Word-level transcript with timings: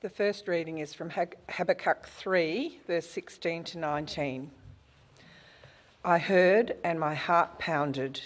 The 0.00 0.08
first 0.08 0.46
reading 0.46 0.78
is 0.78 0.94
from 0.94 1.10
Habakkuk 1.10 2.06
3, 2.06 2.82
verse 2.86 3.06
16 3.10 3.64
to 3.64 3.78
19. 3.78 4.52
I 6.04 6.18
heard, 6.18 6.76
and 6.84 7.00
my 7.00 7.16
heart 7.16 7.58
pounded. 7.58 8.20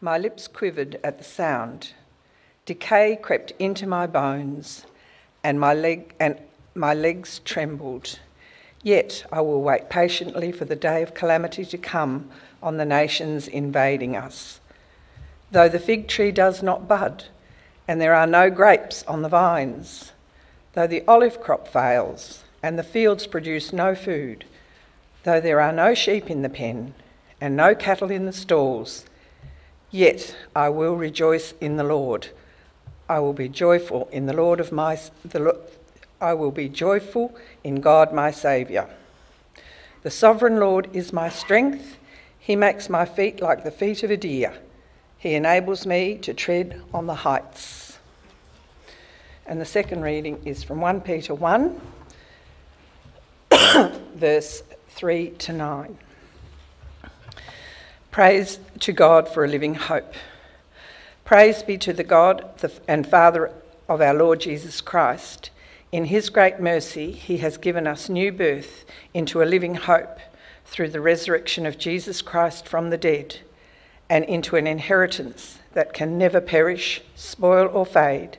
My 0.00 0.18
lips 0.18 0.48
quivered 0.48 0.98
at 1.04 1.18
the 1.18 1.22
sound. 1.22 1.92
Decay 2.64 3.20
crept 3.22 3.52
into 3.60 3.86
my 3.86 4.08
bones, 4.08 4.84
and 5.44 5.60
my, 5.60 5.74
leg, 5.74 6.12
and 6.18 6.40
my 6.74 6.92
legs 6.92 7.38
trembled. 7.44 8.18
Yet 8.82 9.24
I 9.30 9.42
will 9.42 9.62
wait 9.62 9.88
patiently 9.88 10.50
for 10.50 10.64
the 10.64 10.74
day 10.74 11.04
of 11.04 11.14
calamity 11.14 11.64
to 11.66 11.78
come 11.78 12.28
on 12.60 12.78
the 12.78 12.84
nations 12.84 13.46
invading 13.46 14.16
us. 14.16 14.58
Though 15.52 15.68
the 15.68 15.78
fig 15.78 16.08
tree 16.08 16.32
does 16.32 16.64
not 16.64 16.88
bud, 16.88 17.26
and 17.86 18.00
there 18.00 18.14
are 18.16 18.26
no 18.26 18.50
grapes 18.50 19.04
on 19.04 19.22
the 19.22 19.28
vines, 19.28 20.10
Though 20.76 20.86
the 20.86 21.04
olive 21.08 21.40
crop 21.40 21.66
fails 21.66 22.44
and 22.62 22.78
the 22.78 22.82
fields 22.82 23.26
produce 23.26 23.72
no 23.72 23.94
food, 23.94 24.44
though 25.24 25.40
there 25.40 25.58
are 25.58 25.72
no 25.72 25.94
sheep 25.94 26.30
in 26.30 26.42
the 26.42 26.50
pen 26.50 26.92
and 27.40 27.56
no 27.56 27.74
cattle 27.74 28.10
in 28.10 28.26
the 28.26 28.32
stalls, 28.34 29.06
yet 29.90 30.36
I 30.54 30.68
will 30.68 30.94
rejoice 30.94 31.54
in 31.62 31.78
the 31.78 31.82
Lord. 31.82 32.28
I 33.08 33.20
will 33.20 33.32
be 33.32 33.48
joyful 33.48 34.06
in 34.12 34.26
the 34.26 34.34
Lord 34.34 34.60
of 34.60 34.70
my 34.70 35.00
the, 35.24 35.58
I 36.20 36.34
will 36.34 36.50
be 36.50 36.68
joyful 36.68 37.34
in 37.64 37.76
God 37.76 38.12
my 38.12 38.30
Saviour. 38.30 38.86
The 40.02 40.10
sovereign 40.10 40.60
Lord 40.60 40.94
is 40.94 41.10
my 41.10 41.30
strength. 41.30 41.96
He 42.38 42.54
makes 42.54 42.90
my 42.90 43.06
feet 43.06 43.40
like 43.40 43.64
the 43.64 43.70
feet 43.70 44.02
of 44.02 44.10
a 44.10 44.16
deer. 44.18 44.52
He 45.16 45.36
enables 45.36 45.86
me 45.86 46.18
to 46.18 46.34
tread 46.34 46.82
on 46.92 47.06
the 47.06 47.14
heights. 47.14 47.98
And 49.48 49.60
the 49.60 49.64
second 49.64 50.02
reading 50.02 50.42
is 50.44 50.64
from 50.64 50.80
1 50.80 51.02
Peter 51.02 51.32
1, 51.32 51.80
verse 54.16 54.64
3 54.88 55.30
to 55.30 55.52
9. 55.52 55.98
Praise 58.10 58.58
to 58.80 58.92
God 58.92 59.28
for 59.28 59.44
a 59.44 59.48
living 59.48 59.76
hope. 59.76 60.14
Praise 61.24 61.62
be 61.62 61.78
to 61.78 61.92
the 61.92 62.02
God 62.02 62.44
and 62.88 63.06
Father 63.06 63.52
of 63.88 64.00
our 64.00 64.14
Lord 64.14 64.40
Jesus 64.40 64.80
Christ. 64.80 65.50
In 65.92 66.06
his 66.06 66.28
great 66.28 66.58
mercy, 66.58 67.12
he 67.12 67.36
has 67.36 67.56
given 67.56 67.86
us 67.86 68.08
new 68.08 68.32
birth 68.32 68.84
into 69.14 69.42
a 69.42 69.44
living 69.44 69.76
hope 69.76 70.18
through 70.64 70.88
the 70.88 71.00
resurrection 71.00 71.66
of 71.66 71.78
Jesus 71.78 72.20
Christ 72.20 72.66
from 72.66 72.90
the 72.90 72.98
dead, 72.98 73.38
and 74.10 74.24
into 74.24 74.56
an 74.56 74.66
inheritance 74.66 75.60
that 75.72 75.92
can 75.92 76.18
never 76.18 76.40
perish, 76.40 77.00
spoil, 77.14 77.68
or 77.72 77.86
fade 77.86 78.38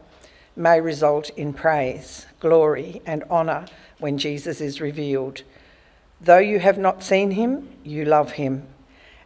may 0.55 0.81
result 0.81 1.29
in 1.31 1.53
praise, 1.53 2.25
glory, 2.39 3.01
and 3.05 3.23
honour 3.29 3.65
when 3.99 4.17
Jesus 4.17 4.61
is 4.61 4.81
revealed. 4.81 5.43
Though 6.19 6.37
you 6.39 6.59
have 6.59 6.77
not 6.77 7.03
seen 7.03 7.31
him, 7.31 7.69
you 7.83 8.05
love 8.05 8.33
him. 8.33 8.67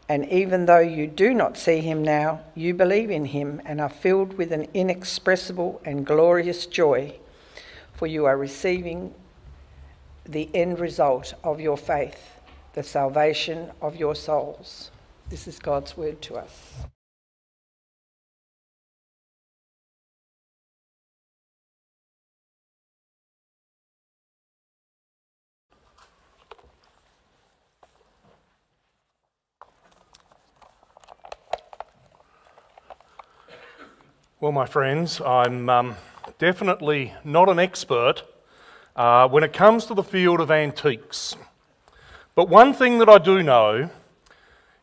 And 0.08 0.30
even 0.30 0.66
though 0.66 0.80
you 0.80 1.08
do 1.08 1.34
not 1.34 1.58
see 1.58 1.80
him 1.82 2.04
now, 2.04 2.42
you 2.54 2.74
believe 2.74 3.10
in 3.10 3.26
him 3.26 3.62
and 3.66 3.82
are 3.82 3.90
filled 3.90 4.38
with 4.38 4.52
an 4.52 4.68
inexpressible 4.74 5.82
and 5.84 6.06
glorious 6.06 6.68
joy, 6.68 7.16
for 7.94 8.06
you 8.06 8.26
are 8.26 8.38
receiving 8.38 9.14
the 10.26 10.50
end 10.54 10.80
result 10.80 11.34
of 11.44 11.60
your 11.60 11.78
faith, 11.78 12.40
the 12.74 12.84
salvation 12.84 13.72
of 13.82 13.96
your 13.96 14.16
souls. 14.16 14.92
This 15.30 15.48
is 15.48 15.58
God's 15.58 15.98
word 15.98 16.22
to 16.24 16.36
us. 16.36 16.86
Well, 34.42 34.52
my 34.52 34.66
friends, 34.66 35.22
I'm 35.22 35.70
um, 35.70 35.96
definitely 36.40 37.14
not 37.24 37.48
an 37.48 37.58
expert 37.58 38.24
uh, 38.94 39.30
when 39.30 39.46
it 39.46 39.54
comes 39.54 39.86
to 39.86 39.94
the 39.94 40.04
field 40.04 40.42
of 40.42 40.52
antiques. 40.52 41.38
But 42.36 42.50
one 42.50 42.74
thing 42.74 42.98
that 42.98 43.08
I 43.08 43.18
do 43.18 43.42
know 43.42 43.90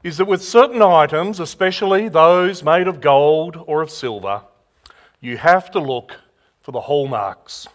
is 0.02 0.16
that 0.16 0.24
with 0.24 0.42
certain 0.42 0.80
items, 0.80 1.38
especially 1.38 2.08
those 2.08 2.62
made 2.62 2.88
of 2.88 3.02
gold 3.02 3.62
or 3.66 3.82
of 3.82 3.90
silver, 3.90 4.40
you 5.20 5.36
have 5.36 5.70
to 5.72 5.80
look 5.80 6.16
for 6.62 6.72
the 6.72 6.80
hallmarks. 6.80 7.68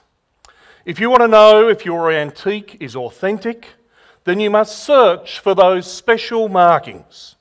If 0.83 0.99
you 0.99 1.11
want 1.11 1.21
to 1.21 1.27
know 1.27 1.69
if 1.69 1.85
your 1.85 2.11
antique 2.11 2.77
is 2.79 2.95
authentic, 2.95 3.75
then 4.23 4.39
you 4.39 4.49
must 4.49 4.83
search 4.83 5.37
for 5.37 5.53
those 5.53 5.85
special 5.85 6.49
markings. 6.49 7.35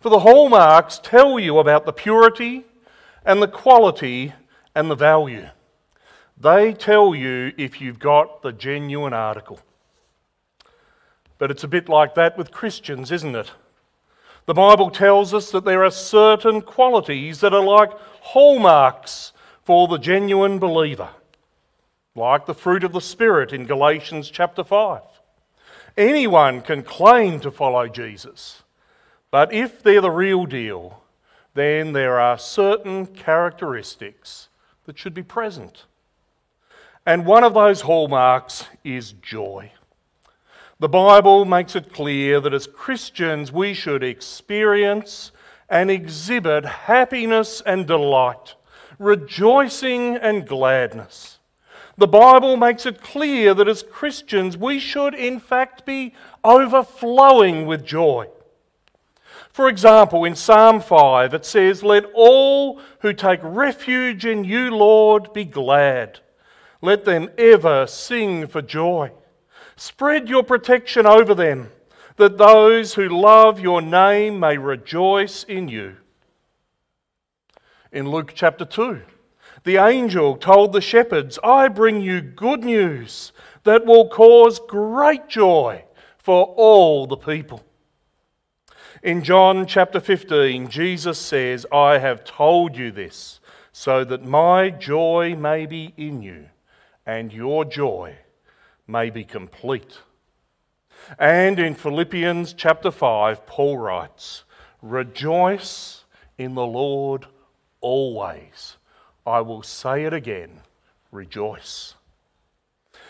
For 0.00 0.08
the 0.08 0.20
hallmarks 0.20 0.98
tell 1.00 1.38
you 1.38 1.60
about 1.60 1.86
the 1.86 1.92
purity, 1.92 2.64
and 3.24 3.42
the 3.42 3.48
quality 3.48 4.32
and 4.74 4.90
the 4.90 4.94
value. 4.94 5.46
They 6.36 6.72
tell 6.72 7.14
you 7.14 7.52
if 7.58 7.80
you've 7.80 7.98
got 7.98 8.42
the 8.42 8.52
genuine 8.52 9.12
article. 9.12 9.60
But 11.38 11.50
it's 11.50 11.64
a 11.64 11.68
bit 11.68 11.88
like 11.88 12.14
that 12.14 12.36
with 12.38 12.50
Christians, 12.50 13.10
isn't 13.12 13.34
it? 13.34 13.50
The 14.46 14.54
Bible 14.54 14.90
tells 14.90 15.32
us 15.34 15.50
that 15.50 15.64
there 15.64 15.84
are 15.84 15.90
certain 15.90 16.62
qualities 16.62 17.40
that 17.40 17.54
are 17.54 17.64
like 17.64 17.90
hallmarks 18.20 19.32
for 19.64 19.86
the 19.86 19.98
genuine 19.98 20.58
believer, 20.58 21.10
like 22.14 22.46
the 22.46 22.54
fruit 22.54 22.84
of 22.84 22.92
the 22.92 23.00
Spirit 23.00 23.52
in 23.52 23.66
Galatians 23.66 24.30
chapter 24.30 24.64
5. 24.64 25.02
Anyone 25.96 26.62
can 26.62 26.82
claim 26.82 27.40
to 27.40 27.50
follow 27.50 27.86
Jesus, 27.86 28.62
but 29.30 29.52
if 29.52 29.82
they're 29.82 30.00
the 30.00 30.10
real 30.10 30.46
deal, 30.46 31.02
then 31.54 31.92
there 31.92 32.18
are 32.20 32.38
certain 32.38 33.06
characteristics 33.06 34.48
that 34.84 34.98
should 34.98 35.14
be 35.14 35.22
present. 35.22 35.84
And 37.06 37.26
one 37.26 37.44
of 37.44 37.54
those 37.54 37.82
hallmarks 37.82 38.66
is 38.84 39.12
joy. 39.12 39.72
The 40.78 40.88
Bible 40.88 41.44
makes 41.44 41.76
it 41.76 41.92
clear 41.92 42.40
that 42.40 42.54
as 42.54 42.66
Christians 42.66 43.52
we 43.52 43.74
should 43.74 44.02
experience 44.02 45.32
and 45.68 45.90
exhibit 45.90 46.64
happiness 46.64 47.62
and 47.66 47.86
delight, 47.86 48.54
rejoicing 48.98 50.16
and 50.16 50.46
gladness. 50.46 51.38
The 51.98 52.08
Bible 52.08 52.56
makes 52.56 52.86
it 52.86 53.02
clear 53.02 53.52
that 53.52 53.68
as 53.68 53.82
Christians 53.82 54.56
we 54.56 54.78
should, 54.78 55.14
in 55.14 55.38
fact, 55.38 55.84
be 55.84 56.14
overflowing 56.42 57.66
with 57.66 57.84
joy. 57.84 58.28
For 59.52 59.68
example, 59.68 60.24
in 60.24 60.36
Psalm 60.36 60.80
5, 60.80 61.34
it 61.34 61.44
says, 61.44 61.82
Let 61.82 62.04
all 62.14 62.80
who 63.00 63.12
take 63.12 63.40
refuge 63.42 64.24
in 64.24 64.44
you, 64.44 64.70
Lord, 64.70 65.32
be 65.32 65.44
glad. 65.44 66.20
Let 66.80 67.04
them 67.04 67.30
ever 67.36 67.86
sing 67.86 68.46
for 68.46 68.62
joy. 68.62 69.10
Spread 69.76 70.28
your 70.28 70.44
protection 70.44 71.04
over 71.04 71.34
them, 71.34 71.70
that 72.16 72.38
those 72.38 72.94
who 72.94 73.08
love 73.08 73.58
your 73.58 73.82
name 73.82 74.38
may 74.38 74.56
rejoice 74.56 75.42
in 75.44 75.68
you. 75.68 75.96
In 77.92 78.08
Luke 78.08 78.32
chapter 78.34 78.64
2, 78.64 79.02
the 79.64 79.76
angel 79.78 80.36
told 80.36 80.72
the 80.72 80.80
shepherds, 80.80 81.38
I 81.42 81.68
bring 81.68 82.00
you 82.00 82.20
good 82.20 82.62
news 82.62 83.32
that 83.64 83.84
will 83.84 84.08
cause 84.08 84.60
great 84.68 85.28
joy 85.28 85.84
for 86.18 86.44
all 86.56 87.06
the 87.06 87.16
people. 87.16 87.64
In 89.02 89.24
John 89.24 89.64
chapter 89.64 89.98
15, 89.98 90.68
Jesus 90.68 91.18
says, 91.18 91.64
I 91.72 91.96
have 91.96 92.22
told 92.22 92.76
you 92.76 92.90
this 92.90 93.40
so 93.72 94.04
that 94.04 94.26
my 94.26 94.68
joy 94.68 95.34
may 95.34 95.64
be 95.64 95.94
in 95.96 96.20
you 96.20 96.48
and 97.06 97.32
your 97.32 97.64
joy 97.64 98.16
may 98.86 99.08
be 99.08 99.24
complete. 99.24 100.00
And 101.18 101.58
in 101.58 101.76
Philippians 101.76 102.52
chapter 102.52 102.90
5, 102.90 103.46
Paul 103.46 103.78
writes, 103.78 104.44
Rejoice 104.82 106.04
in 106.36 106.54
the 106.54 106.66
Lord 106.66 107.24
always. 107.80 108.76
I 109.26 109.40
will 109.40 109.62
say 109.62 110.04
it 110.04 110.12
again, 110.12 110.60
rejoice. 111.10 111.94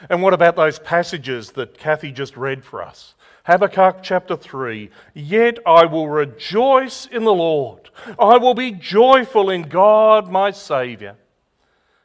And 0.08 0.22
what 0.22 0.34
about 0.34 0.54
those 0.54 0.78
passages 0.78 1.50
that 1.52 1.78
Kathy 1.78 2.12
just 2.12 2.36
read 2.36 2.64
for 2.64 2.80
us? 2.80 3.14
Habakkuk 3.50 3.96
chapter 4.00 4.36
3 4.36 4.90
Yet 5.12 5.58
I 5.66 5.84
will 5.84 6.08
rejoice 6.08 7.06
in 7.06 7.24
the 7.24 7.34
Lord, 7.34 7.90
I 8.16 8.36
will 8.36 8.54
be 8.54 8.70
joyful 8.70 9.50
in 9.50 9.62
God 9.62 10.30
my 10.30 10.52
Saviour. 10.52 11.16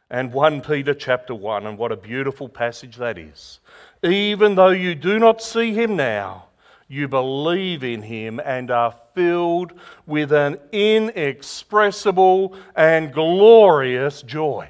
And 0.10 0.34
1 0.34 0.62
Peter 0.62 0.96
chapter 0.96 1.36
1, 1.36 1.68
and 1.68 1.78
what 1.78 1.92
a 1.92 1.98
beautiful 1.98 2.50
passage 2.50 2.96
that 2.96 3.20
is. 3.20 3.60
Even 4.02 4.56
though 4.56 4.70
you 4.70 4.96
do 4.96 5.20
not 5.20 5.40
see 5.40 5.72
him 5.72 5.96
now, 5.96 6.46
you 6.88 7.08
believe 7.08 7.84
in 7.84 8.02
him 8.02 8.40
and 8.44 8.72
are 8.72 8.96
filled 9.14 9.74
with 10.08 10.32
an 10.32 10.58
inexpressible 10.72 12.56
and 12.76 13.14
glorious 13.14 14.24
joy. 14.24 14.70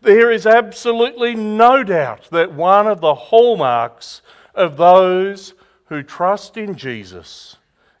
There 0.00 0.30
is 0.30 0.46
absolutely 0.46 1.34
no 1.34 1.84
doubt 1.84 2.30
that 2.30 2.54
one 2.54 2.86
of 2.86 3.02
the 3.02 3.14
hallmarks 3.14 4.22
of 4.54 4.76
those 4.76 5.53
who 5.86 6.02
trust 6.02 6.56
in 6.56 6.76
Jesus 6.76 7.56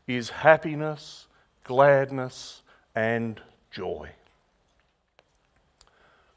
is 0.06 0.30
happiness, 0.30 1.26
gladness, 1.64 2.62
and 2.94 3.40
joy. 3.70 4.10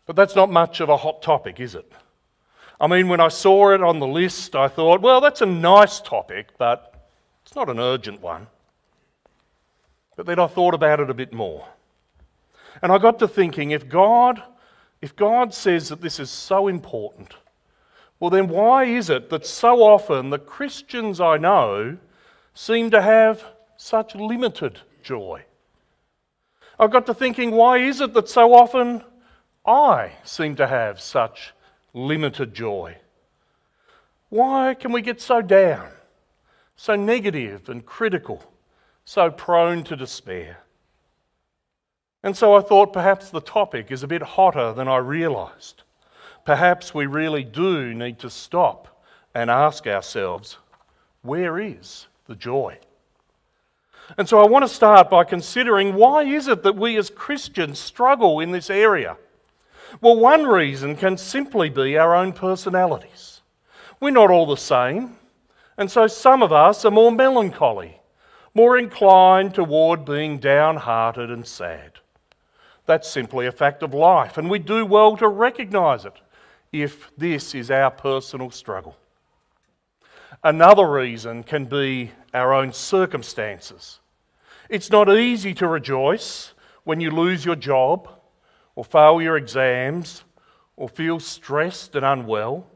But 0.05 0.15
that's 0.15 0.35
not 0.35 0.49
much 0.49 0.79
of 0.79 0.89
a 0.89 0.97
hot 0.97 1.21
topic, 1.21 1.59
is 1.59 1.75
it? 1.75 1.91
I 2.79 2.87
mean, 2.87 3.07
when 3.07 3.19
I 3.19 3.27
saw 3.27 3.71
it 3.73 3.81
on 3.81 3.99
the 3.99 4.07
list, 4.07 4.55
I 4.55 4.67
thought, 4.67 5.01
well, 5.01 5.19
that's 5.19 5.41
a 5.41 5.47
nice 5.47 5.99
topic, 5.99 6.49
but 6.57 7.09
it's 7.43 7.55
not 7.55 7.69
an 7.69 7.79
urgent 7.79 8.21
one. 8.21 8.47
But 10.15 10.25
then 10.25 10.39
I 10.39 10.47
thought 10.47 10.73
about 10.73 10.99
it 10.99 11.09
a 11.09 11.13
bit 11.13 11.33
more. 11.33 11.67
And 12.81 12.91
I 12.91 12.97
got 12.99 13.19
to 13.19 13.27
thinking 13.27 13.71
if 13.71 13.89
God, 13.89 14.41
if 15.01 15.15
God 15.15 15.53
says 15.53 15.89
that 15.89 16.01
this 16.01 16.19
is 16.19 16.29
so 16.29 16.67
important, 16.67 17.35
well, 18.19 18.29
then 18.31 18.47
why 18.47 18.85
is 18.85 19.09
it 19.09 19.29
that 19.29 19.45
so 19.45 19.83
often 19.83 20.29
the 20.29 20.39
Christians 20.39 21.21
I 21.21 21.37
know 21.37 21.97
seem 22.53 22.89
to 22.91 23.01
have 23.01 23.43
such 23.77 24.15
limited 24.15 24.79
joy? 25.03 25.43
I 26.79 26.87
got 26.87 27.05
to 27.07 27.13
thinking, 27.13 27.51
why 27.51 27.77
is 27.77 28.01
it 28.01 28.13
that 28.13 28.29
so 28.29 28.53
often 28.53 29.03
I 29.65 30.13
seem 30.23 30.55
to 30.55 30.67
have 30.67 30.99
such 30.99 31.53
limited 31.93 32.53
joy? 32.53 32.97
Why 34.29 34.73
can 34.73 34.91
we 34.91 35.01
get 35.01 35.21
so 35.21 35.41
down, 35.41 35.89
so 36.75 36.95
negative 36.95 37.69
and 37.69 37.85
critical, 37.85 38.43
so 39.05 39.29
prone 39.29 39.83
to 39.85 39.95
despair? 39.95 40.59
And 42.23 42.35
so 42.35 42.55
I 42.55 42.61
thought 42.61 42.93
perhaps 42.93 43.29
the 43.29 43.41
topic 43.41 43.91
is 43.91 44.03
a 44.03 44.07
bit 44.07 44.21
hotter 44.21 44.73
than 44.73 44.87
I 44.87 44.97
realised. 44.97 45.83
Perhaps 46.47 46.93
we 46.93 47.07
really 47.07 47.43
do 47.43 47.93
need 47.93 48.19
to 48.19 48.29
stop 48.29 49.03
and 49.35 49.51
ask 49.51 49.85
ourselves, 49.85 50.55
where 51.21 51.59
is 51.59 52.07
the 52.25 52.37
joy? 52.37 52.77
And 54.17 54.29
so 54.29 54.39
I 54.39 54.47
want 54.47 54.63
to 54.63 54.69
start 54.73 55.09
by 55.09 55.25
considering 55.25 55.95
why 55.95 56.23
is 56.23 56.47
it 56.47 56.63
that 56.63 56.77
we 56.77 56.95
as 56.95 57.09
Christians 57.09 57.79
struggle 57.79 58.39
in 58.39 58.51
this 58.51 58.69
area? 58.69 59.17
Well, 59.99 60.15
one 60.15 60.45
reason 60.45 60.95
can 60.95 61.17
simply 61.17 61.67
be 61.67 61.97
our 61.97 62.15
own 62.15 62.31
personalities. 62.31 63.41
We're 63.99 64.11
not 64.11 64.31
all 64.31 64.45
the 64.45 64.55
same, 64.55 65.17
and 65.77 65.91
so 65.91 66.07
some 66.07 66.41
of 66.41 66.53
us 66.53 66.85
are 66.85 66.91
more 66.91 67.11
melancholy, 67.11 67.99
more 68.53 68.77
inclined 68.77 69.53
toward 69.53 70.05
being 70.05 70.39
downhearted 70.39 71.29
and 71.29 71.45
sad. 71.45 71.99
That's 72.85 73.09
simply 73.09 73.47
a 73.47 73.51
fact 73.51 73.83
of 73.83 73.93
life, 73.93 74.37
and 74.37 74.49
we 74.49 74.59
do 74.59 74.85
well 74.85 75.17
to 75.17 75.27
recognise 75.27 76.05
it 76.05 76.13
if 76.71 77.11
this 77.17 77.55
is 77.55 77.71
our 77.71 77.91
personal 77.91 78.51
struggle. 78.51 78.95
Another 80.43 80.89
reason 80.89 81.43
can 81.43 81.65
be 81.65 82.11
our 82.33 82.53
own 82.53 82.73
circumstances. 82.73 83.99
It's 84.69 84.91
not 84.91 85.09
easy 85.09 85.53
to 85.55 85.67
rejoice 85.67 86.53
when 86.83 86.99
you 86.99 87.11
lose 87.11 87.45
your 87.45 87.55
job 87.55 88.09
or 88.75 88.83
fail 88.83 89.21
your 89.21 89.37
exams 89.37 90.23
or 90.75 90.87
feel 90.87 91.19
stressed 91.19 91.95
and 91.95 92.05
unwell. 92.05 92.67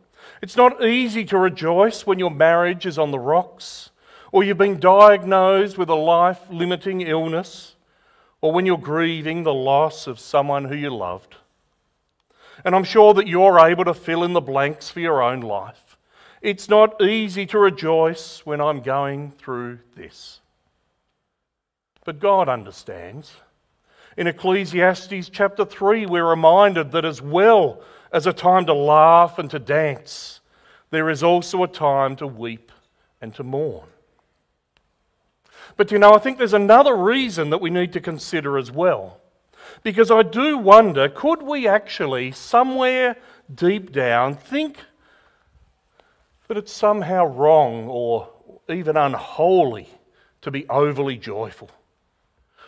It's 0.41 0.57
not 0.57 0.83
easy 0.83 1.23
to 1.25 1.37
rejoice 1.37 2.05
when 2.05 2.19
your 2.19 2.31
marriage 2.31 2.85
is 2.85 2.97
on 2.97 3.11
the 3.11 3.19
rocks 3.19 3.91
or 4.31 4.43
you've 4.43 4.57
been 4.57 4.79
diagnosed 4.79 5.77
with 5.77 5.89
a 5.89 5.95
life 5.95 6.39
limiting 6.49 7.01
illness 7.01 7.75
or 8.39 8.51
when 8.51 8.65
you're 8.65 8.77
grieving 8.77 9.43
the 9.43 9.53
loss 9.53 10.07
of 10.07 10.19
someone 10.19 10.65
who 10.65 10.75
you 10.75 10.89
loved. 10.89 11.35
And 12.63 12.75
I'm 12.75 12.83
sure 12.83 13.13
that 13.13 13.27
you're 13.27 13.59
able 13.59 13.85
to 13.85 13.93
fill 13.93 14.23
in 14.23 14.33
the 14.33 14.41
blanks 14.41 14.89
for 14.89 14.99
your 14.99 15.21
own 15.21 15.41
life. 15.41 15.97
It's 16.41 16.69
not 16.69 17.01
easy 17.01 17.45
to 17.47 17.59
rejoice 17.59 18.45
when 18.45 18.61
I'm 18.61 18.81
going 18.81 19.31
through 19.31 19.79
this. 19.95 20.39
But 22.03 22.19
God 22.19 22.49
understands. 22.49 23.33
In 24.17 24.27
Ecclesiastes 24.27 25.29
chapter 25.29 25.65
3, 25.65 26.05
we're 26.05 26.25
reminded 26.25 26.91
that 26.91 27.05
as 27.05 27.21
well 27.21 27.81
as 28.11 28.27
a 28.27 28.33
time 28.33 28.65
to 28.65 28.73
laugh 28.73 29.39
and 29.39 29.49
to 29.51 29.59
dance, 29.59 30.41
there 30.89 31.09
is 31.09 31.23
also 31.23 31.63
a 31.63 31.67
time 31.67 32.15
to 32.17 32.27
weep 32.27 32.71
and 33.21 33.33
to 33.35 33.43
mourn. 33.43 33.87
But 35.77 35.91
you 35.91 35.99
know, 35.99 36.13
I 36.13 36.19
think 36.19 36.37
there's 36.37 36.53
another 36.53 36.95
reason 36.95 37.51
that 37.51 37.61
we 37.61 37.69
need 37.69 37.93
to 37.93 38.01
consider 38.01 38.57
as 38.57 38.71
well. 38.71 39.19
Because 39.83 40.11
I 40.11 40.23
do 40.23 40.57
wonder 40.57 41.09
could 41.09 41.41
we 41.41 41.67
actually, 41.67 42.31
somewhere 42.31 43.17
deep 43.53 43.91
down, 43.91 44.35
think 44.35 44.77
that 46.47 46.57
it's 46.57 46.73
somehow 46.73 47.25
wrong 47.25 47.87
or 47.87 48.29
even 48.69 48.97
unholy 48.97 49.89
to 50.41 50.51
be 50.51 50.67
overly 50.69 51.17
joyful? 51.17 51.69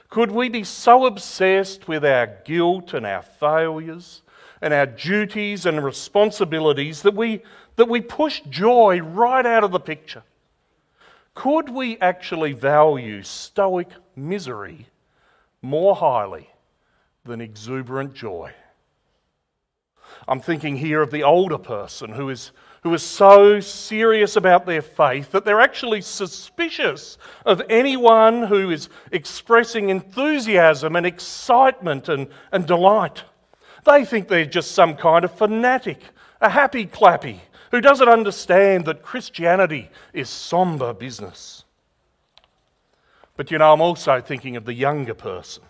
Could 0.10 0.32
we 0.32 0.48
be 0.48 0.64
so 0.64 1.06
obsessed 1.06 1.88
with 1.88 2.06
our 2.06 2.28
guilt 2.46 2.94
and 2.94 3.06
our 3.06 3.24
failures 3.24 4.22
and 4.62 4.74
our 4.74 4.86
duties 4.86 5.66
and 5.66 5.84
responsibilities 5.84 7.02
that 7.02 7.16
we, 7.16 7.42
that 7.76 7.90
we 7.90 8.00
push 8.00 8.42
joy 8.42 9.02
right 9.02 9.46
out 9.46 9.64
of 9.64 9.72
the 9.72 9.80
picture? 9.80 10.24
Could 11.36 11.70
we 11.70 11.98
actually 11.98 12.54
value 12.54 13.24
stoic 13.24 13.90
misery 14.16 14.86
more 15.62 15.96
highly 15.96 16.50
than 17.26 17.42
exuberant 17.42 18.14
joy? 18.14 18.54
I'm 20.28 20.40
thinking 20.40 20.78
here 20.78 21.02
of 21.02 21.12
the 21.12 21.24
older 21.24 21.58
person 21.58 22.12
who 22.12 22.30
is 22.30 22.52
who 22.84 22.94
are 22.94 22.98
so 22.98 23.62
serious 23.62 24.36
about 24.36 24.66
their 24.66 24.82
faith 24.82 25.32
that 25.32 25.46
they're 25.46 25.62
actually 25.62 26.02
suspicious 26.02 27.18
of 27.46 27.62
anyone 27.70 28.44
who 28.44 28.70
is 28.72 28.90
expressing 29.12 29.90
enthusiasm 29.90 30.98
and 30.98 31.06
excitement 31.06 32.10
and, 32.10 32.28
and 32.52 32.68
delight. 32.68 33.24
They 33.86 34.04
think 34.04 34.28
they're 34.28 34.46
just 34.46 34.74
some 34.74 34.98
kind 34.98 35.24
of 35.24 35.34
fanatic, 35.34 36.02
a 36.42 36.50
happy 36.50 36.86
clappy, 36.86 37.40
who 37.72 37.80
doesn't 37.80 38.10
understand 38.10 38.84
that 38.86 39.02
Christianity 39.02 39.90
is 40.12 40.30
somber 40.30 40.94
business. 40.94 41.64
But 43.38 43.50
you 43.50 43.60
know, 43.60 43.72
I'm 43.72 43.82
also 43.82 44.20
thinking 44.20 44.58
of 44.58 44.66
the 44.66 44.74
younger 44.74 45.14
person 45.14 45.64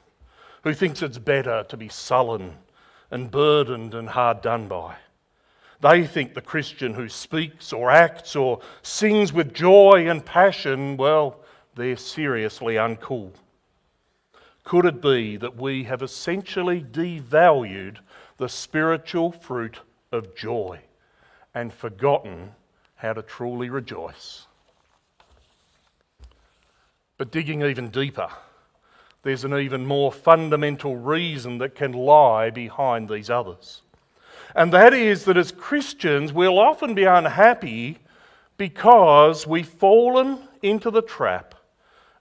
who 0.63 0.73
thinks 0.73 1.01
it's 1.01 1.17
better 1.17 1.63
to 1.69 1.77
be 1.77 1.89
sullen 1.89 2.57
and 3.11 3.29
burdened 3.29 3.93
and 3.93 4.09
hard 4.09 4.41
done 4.41 4.67
by. 4.67 4.95
They 5.81 6.07
think 6.07 6.33
the 6.33 6.41
Christian 6.41 6.93
who 6.93 7.09
speaks 7.09 7.73
or 7.73 7.91
acts 7.91 8.35
or 8.35 8.61
sings 8.81 9.33
with 9.33 9.53
joy 9.53 10.07
and 10.09 10.25
passion, 10.25 10.95
well, 10.95 11.41
they're 11.75 11.97
seriously 11.97 12.75
uncool. 12.75 13.31
Could 14.63 14.85
it 14.85 15.01
be 15.01 15.35
that 15.37 15.57
we 15.57 15.83
have 15.83 16.01
essentially 16.01 16.81
devalued 16.81 17.97
the 18.37 18.47
spiritual 18.47 19.31
fruit 19.31 19.81
of 20.13 20.35
joy 20.35 20.79
and 21.53 21.73
forgotten 21.73 22.53
how 22.95 23.11
to 23.11 23.21
truly 23.21 23.69
rejoice? 23.69 24.47
But 27.17 27.31
digging 27.31 27.61
even 27.61 27.89
deeper, 27.89 28.29
there's 29.23 29.45
an 29.45 29.57
even 29.57 29.85
more 29.85 30.11
fundamental 30.11 30.97
reason 30.97 31.57
that 31.57 31.75
can 31.75 31.93
lie 31.93 32.49
behind 32.49 33.09
these 33.09 33.29
others. 33.29 33.81
And 34.55 34.71
that 34.73 34.93
is 34.93 35.25
that 35.25 35.37
as 35.37 35.51
Christians, 35.51 36.31
we'll 36.31 36.59
often 36.59 36.93
be 36.93 37.05
unhappy 37.05 37.99
because 38.57 39.47
we've 39.47 39.67
fallen 39.67 40.39
into 40.61 40.91
the 40.91 41.01
trap 41.01 41.55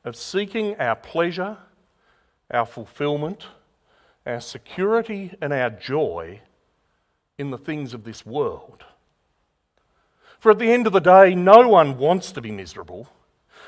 of 0.04 0.16
seeking 0.16 0.76
our 0.76 0.97
pleasure, 0.97 1.59
our 2.50 2.66
fulfillment, 2.66 3.47
our 4.25 4.40
security, 4.40 5.35
and 5.40 5.52
our 5.52 5.71
joy 5.71 6.40
in 7.37 7.50
the 7.50 7.59
things 7.59 7.92
of 7.92 8.04
this 8.04 8.25
world. 8.25 8.85
For 10.38 10.52
at 10.52 10.59
the 10.59 10.73
end 10.73 10.87
of 10.87 10.92
the 10.92 11.00
day, 11.00 11.35
no 11.35 11.68
one 11.68 11.99
wants 11.99 12.32
to 12.32 12.40
be 12.40 12.50
miserable. 12.50 13.09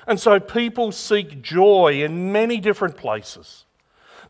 And 0.07 0.21
so 0.21 0.39
people 0.41 0.93
seek 0.93 1.43
joy 1.43 2.03
in 2.03 2.33
many 2.33 2.59
different 2.59 2.97
places. 2.97 3.65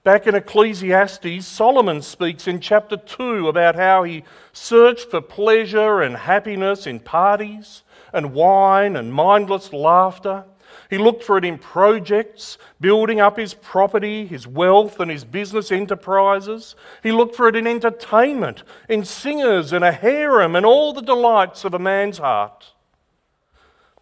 Back 0.05 0.27
in 0.27 0.35
Ecclesiastes, 0.35 1.47
Solomon 1.47 2.03
speaks 2.03 2.47
in 2.47 2.61
chapter 2.61 2.99
2 2.99 3.49
about 3.49 3.75
how 3.75 4.03
he 4.03 4.23
searched 4.53 5.11
for 5.11 5.23
pleasure 5.23 6.03
and 6.03 6.15
happiness 6.15 6.87
in 6.87 7.01
parties 7.01 7.83
and 8.13 8.35
wine 8.35 8.97
and 8.97 9.15
mindless 9.15 9.73
laughter. 9.73 10.45
He 10.91 10.99
looked 10.99 11.25
for 11.25 11.39
it 11.39 11.45
in 11.45 11.57
projects, 11.57 12.59
building 12.83 13.19
up 13.21 13.39
his 13.39 13.55
property, 13.55 14.27
his 14.27 14.47
wealth, 14.47 15.01
and 15.01 15.11
his 15.11 15.25
business 15.25 15.73
enterprises. 15.73 16.77
He 17.03 17.11
looked 17.11 17.35
for 17.35 17.49
it 17.49 17.57
in 17.57 17.67
entertainment, 17.67 18.63
in 18.91 19.07
singers 19.07 19.73
and 19.73 19.85
a 19.85 19.93
harem, 19.93 20.55
and 20.55 20.67
all 20.67 20.93
the 20.93 21.01
delights 21.01 21.65
of 21.65 21.73
a 21.73 21.79
man's 21.79 22.19
heart. 22.19 22.74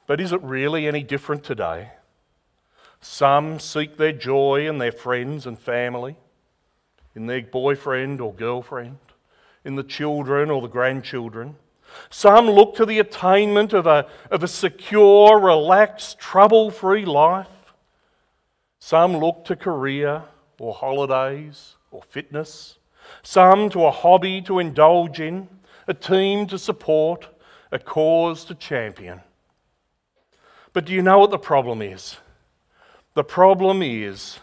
But 0.06 0.20
is 0.20 0.32
it 0.32 0.42
really 0.42 0.86
any 0.86 1.02
different 1.02 1.44
today? 1.44 1.92
Some 3.00 3.58
seek 3.58 3.96
their 3.96 4.12
joy 4.12 4.68
in 4.68 4.78
their 4.78 4.92
friends 4.92 5.46
and 5.46 5.58
family, 5.58 6.16
in 7.14 7.26
their 7.26 7.42
boyfriend 7.42 8.20
or 8.20 8.32
girlfriend, 8.32 8.98
in 9.64 9.74
the 9.76 9.82
children 9.82 10.50
or 10.50 10.62
the 10.62 10.68
grandchildren. 10.68 11.56
Some 12.10 12.46
look 12.46 12.74
to 12.76 12.86
the 12.86 12.98
attainment 12.98 13.72
of 13.72 13.86
a, 13.86 14.06
of 14.30 14.42
a 14.42 14.48
secure, 14.48 15.38
relaxed, 15.38 16.18
trouble 16.18 16.70
free 16.70 17.04
life. 17.04 17.74
Some 18.78 19.16
look 19.16 19.44
to 19.46 19.56
career 19.56 20.22
or 20.58 20.74
holidays 20.74 21.76
or 21.90 22.02
fitness. 22.02 22.78
Some 23.22 23.68
to 23.70 23.84
a 23.84 23.90
hobby 23.90 24.40
to 24.42 24.58
indulge 24.58 25.20
in, 25.20 25.48
a 25.86 25.94
team 25.94 26.46
to 26.46 26.58
support, 26.58 27.28
a 27.70 27.78
cause 27.78 28.44
to 28.46 28.54
champion. 28.54 29.20
But 30.72 30.86
do 30.86 30.92
you 30.92 31.02
know 31.02 31.18
what 31.18 31.30
the 31.30 31.38
problem 31.38 31.82
is? 31.82 32.16
The 33.14 33.24
problem 33.24 33.82
is 33.82 34.38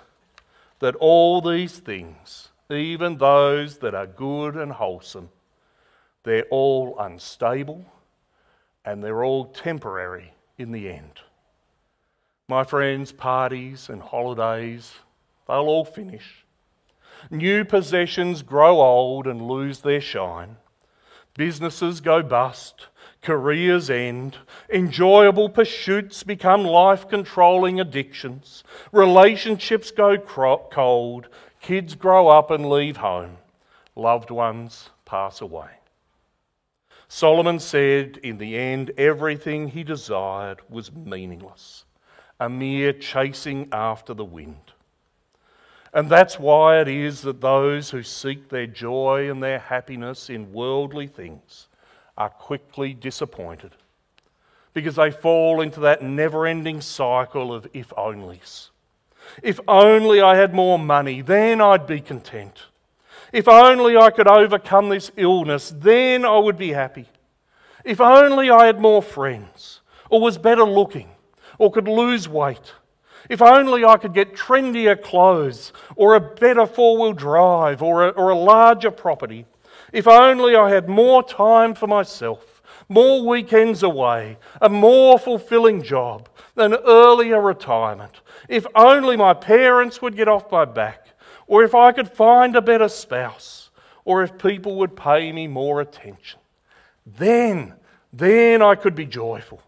that 0.79 0.95
all 0.95 1.41
these 1.41 1.79
things, 1.79 2.50
even 2.69 3.17
those 3.17 3.79
that 3.79 3.95
are 3.95 4.05
good 4.05 4.55
and 4.55 4.71
wholesome, 4.71 5.29
they're 6.24 6.45
all 6.51 6.95
unstable 7.00 7.83
and 8.86 9.03
they're 9.03 9.24
all 9.24 9.45
temporary 9.45 10.33
in 10.57 10.71
the 10.71 10.89
end. 10.89 11.19
My 12.48 12.63
friends, 12.63 13.12
parties 13.12 13.89
and 13.89 14.01
holidays, 14.01 14.93
they'll 15.48 15.57
all 15.57 15.86
finish. 15.86 16.45
New 17.29 17.65
possessions 17.65 18.41
grow 18.43 18.81
old 18.81 19.27
and 19.27 19.41
lose 19.41 19.79
their 19.79 20.01
shine. 20.01 20.57
Businesses 21.39 22.01
go 22.01 22.22
bust 22.22 22.88
careers 23.22 23.89
end, 23.89 24.36
enjoyable 24.69 25.48
pursuits 25.48 26.22
become 26.22 26.65
life 26.65 27.08
controlling 27.08 27.79
addictions, 27.79 28.65
relationships 28.91 29.89
go 29.89 30.17
cold, 30.17 31.29
kids 31.62 31.96
grow 31.96 32.27
up 32.27 32.51
and 32.51 32.69
leave 32.69 32.98
home, 32.98 33.38
loved 33.96 34.31
ones 34.31 34.89
pass 35.05 35.39
away. 35.39 35.69
Solomon 37.08 37.60
said, 37.60 38.19
in 38.22 38.38
the 38.38 38.58
end, 38.58 38.91
everything 38.98 39.69
he 39.69 39.86
desired 39.86 40.60
was 40.69 40.91
meaningless, 40.91 41.86
a 42.38 42.50
mere 42.50 42.91
chasing 42.91 43.69
after 43.72 44.13
the 44.13 44.25
wind. 44.25 44.74
And 45.93 46.10
that's 46.10 46.38
why 46.39 46.79
it 46.81 46.88
is 46.88 47.22
that 47.22 47.41
those 47.41 47.89
who 47.89 48.03
seek 48.03 48.50
their 48.50 48.67
joy 48.67 49.29
and 49.29 49.41
their 49.41 49.60
happiness 49.60 50.29
in 50.29 50.53
worldly 50.53 51.08
things 51.08 51.67
are 52.17 52.29
quickly 52.29 52.93
disappointed 52.93 53.72
because 54.74 54.96
they 54.96 55.10
fall 55.10 55.62
into 55.62 55.79
that 55.79 56.03
never 56.03 56.46
ending 56.46 56.81
cycle 56.81 57.53
of 57.53 57.67
if 57.74 57.89
onlys. 57.89 58.69
If 59.41 59.60
only 59.67 60.22
I 60.22 60.36
had 60.36 60.53
more 60.53 60.77
money, 60.77 61.22
then 61.22 61.60
I'd 61.62 61.88
be 61.88 62.01
content. 62.01 62.63
If 63.31 63.48
only 63.48 63.98
I 63.98 64.10
could 64.10 64.27
overcome 64.27 64.89
this 64.89 65.12
illness, 65.17 65.74
then 65.75 66.25
I 66.25 66.38
would 66.38 66.58
be 66.58 66.69
happy. 66.69 67.08
If 67.84 68.01
only 68.01 68.50
I 68.50 68.65
had 68.65 68.79
more 68.79 69.01
friends, 69.01 69.81
or 70.10 70.19
was 70.19 70.38
better 70.38 70.63
looking, 70.63 71.10
or 71.58 71.72
could 71.72 71.88
lose 71.88 72.27
weight. 72.27 72.74
If 73.29 73.41
only 73.41 73.86
I 73.86 73.98
could 73.98 74.13
get 74.13 74.36
trendier 74.36 75.01
clothes, 75.01 75.71
or 75.95 76.15
a 76.15 76.19
better 76.19 76.65
four 76.65 76.98
wheel 76.98 77.13
drive, 77.13 77.81
or 77.81 78.07
a, 78.07 78.09
or 78.09 78.31
a 78.31 78.38
larger 78.38 78.91
property. 78.91 79.45
If 79.93 80.07
only 80.07 80.55
I 80.55 80.69
had 80.69 80.89
more 80.89 81.24
time 81.24 81.75
for 81.75 81.88
myself, 81.88 82.62
more 82.89 83.25
weekends 83.25 83.83
away, 83.83 84.38
a 84.59 84.67
more 84.67 85.19
fulfilling 85.19 85.83
job, 85.83 86.27
an 86.55 86.74
earlier 86.74 87.39
retirement. 87.39 88.21
If 88.48 88.65
only 88.74 89.15
my 89.15 89.36
parents 89.36 90.01
would 90.01 90.15
get 90.15 90.27
off 90.27 90.51
my 90.51 90.65
back, 90.65 91.09
or 91.45 91.63
if 91.63 91.75
I 91.75 91.91
could 91.91 92.09
find 92.09 92.55
a 92.55 92.62
better 92.62 92.89
spouse, 92.89 93.69
or 94.05 94.24
if 94.24 94.39
people 94.39 94.75
would 94.77 94.95
pay 94.95 95.31
me 95.31 95.48
more 95.48 95.81
attention. 95.81 96.39
Then, 97.05 97.75
then 98.12 98.63
I 98.63 98.74
could 98.74 98.95
be 98.95 99.05
joyful. 99.05 99.62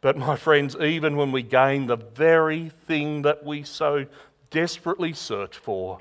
But, 0.00 0.16
my 0.16 0.36
friends, 0.36 0.76
even 0.76 1.16
when 1.16 1.32
we 1.32 1.42
gain 1.42 1.86
the 1.86 1.96
very 1.96 2.70
thing 2.86 3.22
that 3.22 3.44
we 3.44 3.64
so 3.64 4.06
desperately 4.50 5.12
search 5.12 5.56
for, 5.56 5.98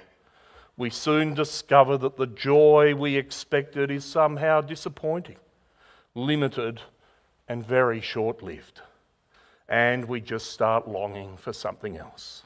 we 0.77 0.91
soon 0.91 1.33
discover 1.33 1.97
that 1.97 2.17
the 2.17 2.27
joy 2.27 2.93
we 2.93 3.17
expected 3.17 3.89
is 3.89 4.05
somehow 4.05 4.61
disappointing, 4.61 5.37
limited, 6.13 6.81
and 7.47 7.65
very 7.65 7.99
short 7.99 8.43
lived. 8.43 8.81
And 9.67 10.05
we 10.05 10.21
just 10.21 10.51
start 10.51 10.87
longing 10.87 11.35
for 11.37 11.51
something 11.51 11.97
else. 11.97 12.43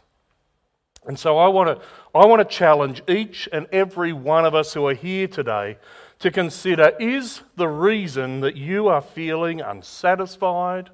And 1.06 1.18
so 1.18 1.38
I 1.38 1.48
want 1.48 1.80
to 1.80 1.86
I 2.14 2.26
want 2.28 2.48
to 2.48 2.56
challenge 2.56 3.02
each 3.08 3.50
and 3.52 3.68
every 3.72 4.14
one 4.14 4.46
of 4.46 4.54
us 4.54 4.74
who 4.74 4.86
are 4.88 4.94
here 4.94 5.28
today 5.28 5.78
to 6.20 6.30
consider 6.30 6.94
is 7.00 7.42
the 7.56 7.68
reason 7.68 8.42
that 8.42 8.56
you 8.56 8.88
are 8.88 9.02
feeling 9.02 9.62
unsatisfied, 9.62 10.92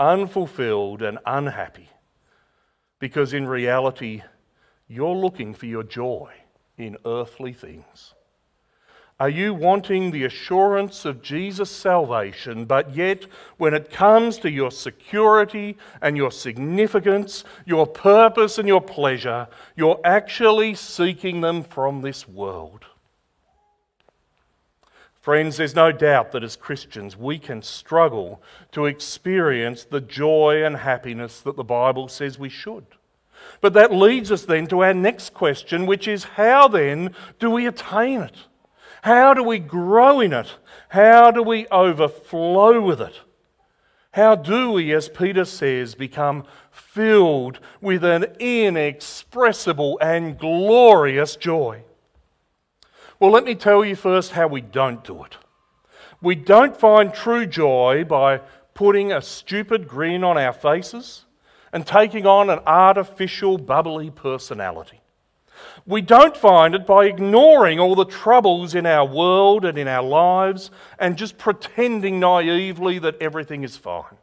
unfulfilled, 0.00 1.02
and 1.02 1.18
unhappy 1.26 1.90
because 3.00 3.32
in 3.32 3.48
reality, 3.48 4.22
you're 4.86 5.16
looking 5.16 5.54
for 5.54 5.66
your 5.66 5.82
joy 5.82 6.30
in 6.76 6.96
earthly 7.04 7.52
things? 7.52 8.14
Are 9.18 9.28
you 9.28 9.52
wanting 9.52 10.10
the 10.10 10.24
assurance 10.24 11.04
of 11.04 11.20
Jesus' 11.20 11.70
salvation, 11.70 12.64
but 12.64 12.96
yet 12.96 13.26
when 13.58 13.74
it 13.74 13.90
comes 13.90 14.38
to 14.38 14.50
your 14.50 14.70
security 14.70 15.76
and 16.00 16.16
your 16.16 16.30
significance, 16.30 17.44
your 17.66 17.86
purpose 17.86 18.56
and 18.58 18.66
your 18.66 18.80
pleasure, 18.80 19.46
you're 19.76 20.00
actually 20.04 20.74
seeking 20.74 21.42
them 21.42 21.62
from 21.62 22.00
this 22.00 22.26
world? 22.26 22.86
Friends, 25.20 25.58
there's 25.58 25.74
no 25.74 25.92
doubt 25.92 26.32
that 26.32 26.42
as 26.42 26.56
Christians 26.56 27.14
we 27.14 27.38
can 27.38 27.60
struggle 27.60 28.42
to 28.72 28.86
experience 28.86 29.84
the 29.84 30.00
joy 30.00 30.64
and 30.64 30.78
happiness 30.78 31.42
that 31.42 31.56
the 31.56 31.64
Bible 31.64 32.08
says 32.08 32.38
we 32.38 32.48
should. 32.48 32.86
But 33.60 33.74
that 33.74 33.92
leads 33.92 34.32
us 34.32 34.46
then 34.46 34.66
to 34.68 34.82
our 34.82 34.94
next 34.94 35.34
question, 35.34 35.84
which 35.84 36.08
is 36.08 36.24
how 36.24 36.68
then 36.68 37.14
do 37.38 37.50
we 37.50 37.66
attain 37.66 38.22
it? 38.22 38.36
How 39.02 39.34
do 39.34 39.42
we 39.42 39.58
grow 39.58 40.20
in 40.20 40.32
it? 40.32 40.54
How 40.88 41.30
do 41.30 41.42
we 41.42 41.66
overflow 41.68 42.80
with 42.80 43.02
it? 43.02 43.20
How 44.12 44.34
do 44.34 44.72
we, 44.72 44.92
as 44.92 45.08
Peter 45.08 45.44
says, 45.44 45.94
become 45.94 46.44
filled 46.70 47.60
with 47.80 48.04
an 48.04 48.24
inexpressible 48.38 49.98
and 50.00 50.38
glorious 50.38 51.36
joy? 51.36 51.84
Well, 53.20 53.30
let 53.30 53.44
me 53.44 53.54
tell 53.54 53.84
you 53.84 53.96
first 53.96 54.32
how 54.32 54.46
we 54.46 54.62
don't 54.62 55.04
do 55.04 55.22
it. 55.24 55.36
We 56.22 56.34
don't 56.34 56.74
find 56.74 57.12
true 57.12 57.46
joy 57.46 58.04
by 58.04 58.38
putting 58.72 59.12
a 59.12 59.20
stupid 59.20 59.86
grin 59.86 60.24
on 60.24 60.38
our 60.38 60.54
faces 60.54 61.26
and 61.70 61.86
taking 61.86 62.26
on 62.26 62.48
an 62.48 62.60
artificial, 62.66 63.58
bubbly 63.58 64.10
personality. 64.10 65.00
We 65.84 66.00
don't 66.00 66.34
find 66.34 66.74
it 66.74 66.86
by 66.86 67.04
ignoring 67.04 67.78
all 67.78 67.94
the 67.94 68.06
troubles 68.06 68.74
in 68.74 68.86
our 68.86 69.04
world 69.04 69.66
and 69.66 69.76
in 69.76 69.86
our 69.86 70.02
lives 70.02 70.70
and 70.98 71.18
just 71.18 71.36
pretending 71.36 72.20
naively 72.20 72.98
that 73.00 73.20
everything 73.20 73.64
is 73.64 73.76
fine. 73.76 74.16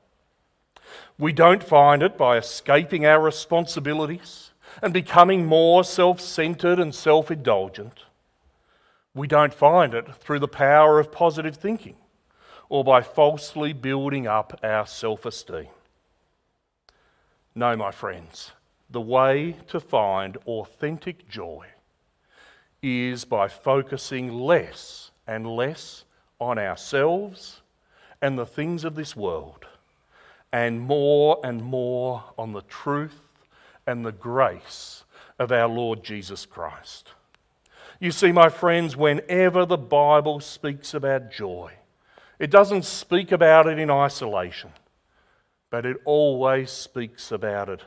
We 1.19 1.33
don't 1.33 1.63
find 1.63 2.01
it 2.01 2.17
by 2.17 2.37
escaping 2.37 3.05
our 3.05 3.21
responsibilities 3.21 4.51
and 4.81 4.91
becoming 4.91 5.45
more 5.45 5.83
self 5.83 6.19
centered 6.19 6.79
and 6.79 6.93
self 6.95 7.29
indulgent. 7.29 8.06
We 9.17 9.27
don't 9.27 9.53
find 9.53 9.95
it 9.95 10.13
through 10.13 10.41
the 10.41 10.47
power 10.47 10.99
of 10.99 11.11
positive 11.11 11.55
thinking 11.55 11.95
or 12.69 12.83
by 12.83 13.01
falsely 13.01 13.73
building 13.73 14.27
up 14.27 14.59
our 14.61 14.85
self 14.85 15.25
esteem. 15.25 15.69
No, 17.55 17.75
my 17.75 17.89
friends, 17.89 18.51
the 18.91 19.01
way 19.01 19.55
to 19.69 19.79
find 19.79 20.37
authentic 20.45 21.27
joy 21.27 21.65
is 22.83 23.25
by 23.25 23.47
focusing 23.47 24.31
less 24.31 25.09
and 25.25 25.47
less 25.47 26.05
on 26.39 26.59
ourselves 26.59 27.61
and 28.21 28.37
the 28.37 28.45
things 28.45 28.83
of 28.83 28.93
this 28.93 29.15
world, 29.15 29.65
and 30.51 30.79
more 30.79 31.39
and 31.43 31.63
more 31.63 32.23
on 32.37 32.53
the 32.53 32.61
truth 32.61 33.47
and 33.87 34.05
the 34.05 34.11
grace 34.11 35.05
of 35.39 35.51
our 35.51 35.67
Lord 35.67 36.03
Jesus 36.03 36.45
Christ. 36.45 37.13
You 37.99 38.11
see, 38.11 38.31
my 38.31 38.49
friends, 38.49 38.95
whenever 38.95 39.65
the 39.65 39.77
Bible 39.77 40.39
speaks 40.39 40.93
about 40.93 41.31
joy, 41.31 41.73
it 42.37 42.51
doesn't 42.51 42.85
speak 42.85 43.31
about 43.31 43.65
it 43.65 43.79
in 43.79 43.89
isolation, 43.89 44.71
but 45.71 45.83
it 45.85 45.97
always 46.05 46.69
speaks 46.69 47.31
about 47.31 47.69
it 47.69 47.81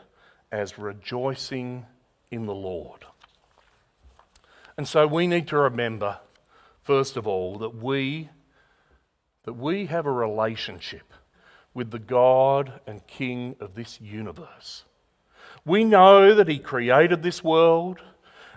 as 0.50 0.78
rejoicing 0.78 1.86
in 2.32 2.46
the 2.46 2.54
Lord. 2.54 3.04
And 4.76 4.88
so 4.88 5.06
we 5.06 5.28
need 5.28 5.46
to 5.48 5.58
remember, 5.58 6.18
first 6.82 7.16
of 7.16 7.28
all, 7.28 7.58
that 7.58 7.76
we, 7.76 8.30
that 9.44 9.52
we 9.52 9.86
have 9.86 10.06
a 10.06 10.12
relationship 10.12 11.12
with 11.72 11.92
the 11.92 12.00
God 12.00 12.80
and 12.84 13.06
King 13.06 13.54
of 13.60 13.76
this 13.76 14.00
universe. 14.00 14.84
We 15.64 15.84
know 15.84 16.34
that 16.34 16.48
He 16.48 16.58
created 16.58 17.22
this 17.22 17.44
world 17.44 18.00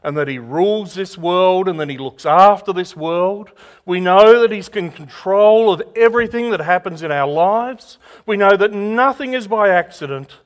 and 0.04 0.18
that 0.18 0.28
He 0.28 0.38
rules 0.38 0.94
this 0.94 1.18
world 1.18 1.68
and 1.68 1.80
that 1.80 1.90
He 1.90 1.98
looks 1.98 2.26
after 2.26 2.74
this 2.74 2.96
world. 2.96 3.52
We 3.86 4.00
know 4.00 4.42
that 4.42 4.52
He's 4.52 4.68
in 4.68 4.92
control 4.92 5.72
of 5.72 5.82
everything 5.96 6.52
that 6.52 6.60
happens 6.60 7.02
in 7.02 7.12
our 7.12 7.28
lives. 7.28 7.98
We 8.26 8.38
know 8.38 8.58
that 8.58 8.74
nothing 8.74 9.34
is 9.34 9.48
by 9.48 9.70
accident 9.70 10.38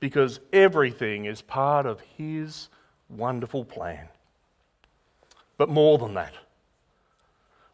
because 0.00 0.40
everything 0.52 1.24
is 1.24 1.40
part 1.40 1.86
of 1.86 2.00
His 2.18 2.68
wonderful 3.08 3.64
plan. 3.64 4.08
But 5.56 5.68
more 5.68 5.98
than 5.98 6.14
that, 6.14 6.34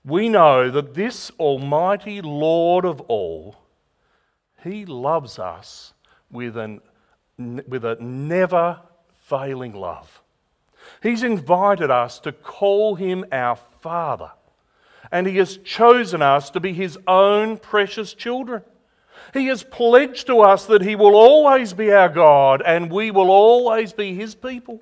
we 0.04 0.28
know 0.28 0.70
that 0.70 0.94
this 0.94 1.30
Almighty 1.38 2.20
Lord 2.20 2.84
of 2.84 3.00
all, 3.02 3.56
He 4.62 4.84
loves 4.84 5.38
us 5.38 5.94
with, 6.30 6.56
an, 6.56 6.80
with 7.38 7.84
a 7.84 7.96
never 8.00 8.80
failing 9.24 9.74
love. 9.74 10.21
He's 11.02 11.22
invited 11.22 11.90
us 11.90 12.20
to 12.20 12.32
call 12.32 12.94
Him 12.94 13.24
our 13.32 13.56
Father, 13.80 14.30
and 15.10 15.26
He 15.26 15.36
has 15.38 15.56
chosen 15.58 16.22
us 16.22 16.50
to 16.50 16.60
be 16.60 16.72
His 16.72 16.98
own 17.06 17.58
precious 17.58 18.14
children. 18.14 18.62
He 19.32 19.46
has 19.46 19.62
pledged 19.62 20.26
to 20.26 20.40
us 20.40 20.66
that 20.66 20.82
He 20.82 20.94
will 20.94 21.14
always 21.14 21.72
be 21.72 21.92
our 21.92 22.08
God 22.08 22.62
and 22.64 22.90
we 22.90 23.10
will 23.10 23.30
always 23.30 23.92
be 23.92 24.14
His 24.14 24.34
people. 24.34 24.80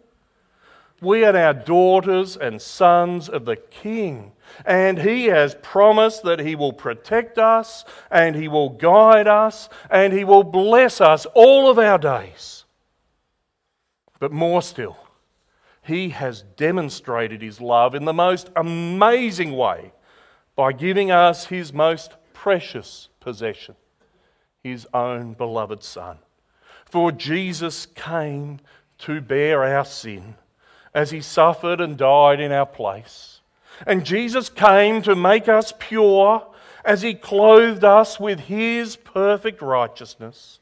We 1.00 1.24
are 1.24 1.32
now 1.32 1.52
daughters 1.52 2.36
and 2.36 2.60
sons 2.60 3.28
of 3.28 3.46
the 3.46 3.56
King, 3.56 4.32
and 4.66 4.98
He 4.98 5.26
has 5.26 5.56
promised 5.62 6.24
that 6.24 6.40
He 6.40 6.54
will 6.54 6.74
protect 6.74 7.38
us 7.38 7.84
and 8.10 8.36
He 8.36 8.48
will 8.48 8.70
guide 8.70 9.26
us 9.26 9.68
and 9.90 10.12
He 10.12 10.24
will 10.24 10.42
bless 10.42 11.00
us 11.00 11.26
all 11.34 11.70
of 11.70 11.78
our 11.78 11.96
days. 11.96 12.64
But 14.18 14.32
more 14.32 14.60
still, 14.60 14.98
He 15.90 16.10
has 16.10 16.42
demonstrated 16.56 17.42
His 17.42 17.60
love 17.60 17.94
in 17.94 18.04
the 18.04 18.12
most 18.12 18.48
amazing 18.56 19.56
way 19.56 19.92
by 20.56 20.72
giving 20.72 21.10
us 21.10 21.46
His 21.46 21.72
most 21.72 22.14
precious 22.32 23.08
possession 23.20 23.76
his 24.62 24.86
own 24.92 25.34
beloved 25.34 25.82
Son. 25.82 26.18
For 26.84 27.12
Jesus 27.12 27.86
came 27.86 28.60
to 28.98 29.20
bear 29.20 29.64
our 29.64 29.84
sin 29.84 30.34
as 30.94 31.10
he 31.10 31.20
suffered 31.20 31.80
and 31.80 31.96
died 31.96 32.40
in 32.40 32.52
our 32.52 32.66
place. 32.66 33.40
And 33.86 34.04
Jesus 34.04 34.48
came 34.48 35.02
to 35.02 35.14
make 35.14 35.48
us 35.48 35.72
pure 35.78 36.46
as 36.84 37.02
he 37.02 37.14
clothed 37.14 37.84
us 37.84 38.18
with 38.18 38.40
his 38.40 38.96
perfect 38.96 39.62
righteousness. 39.62 40.58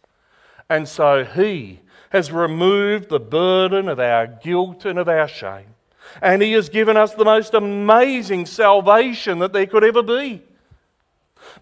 And 0.69 0.87
so 0.87 1.25
he 1.25 1.81
has 2.11 2.33
removed 2.33 3.09
the 3.09 3.21
burden 3.21 3.89
of 3.89 4.01
our 4.01 4.27
guilt 4.27 4.85
and 4.85 4.99
of 4.99 5.09
our 5.09 5.29
shame. 5.29 5.75
And 6.23 6.41
he 6.41 6.53
has 6.53 6.69
given 6.69 6.97
us 6.97 7.15
the 7.15 7.25
most 7.25 7.55
amazing 7.55 8.47
salvation 8.47 9.41
that 9.41 9.53
there 9.53 9.67
could 9.67 9.85
ever 9.85 10.03
be. 10.03 10.43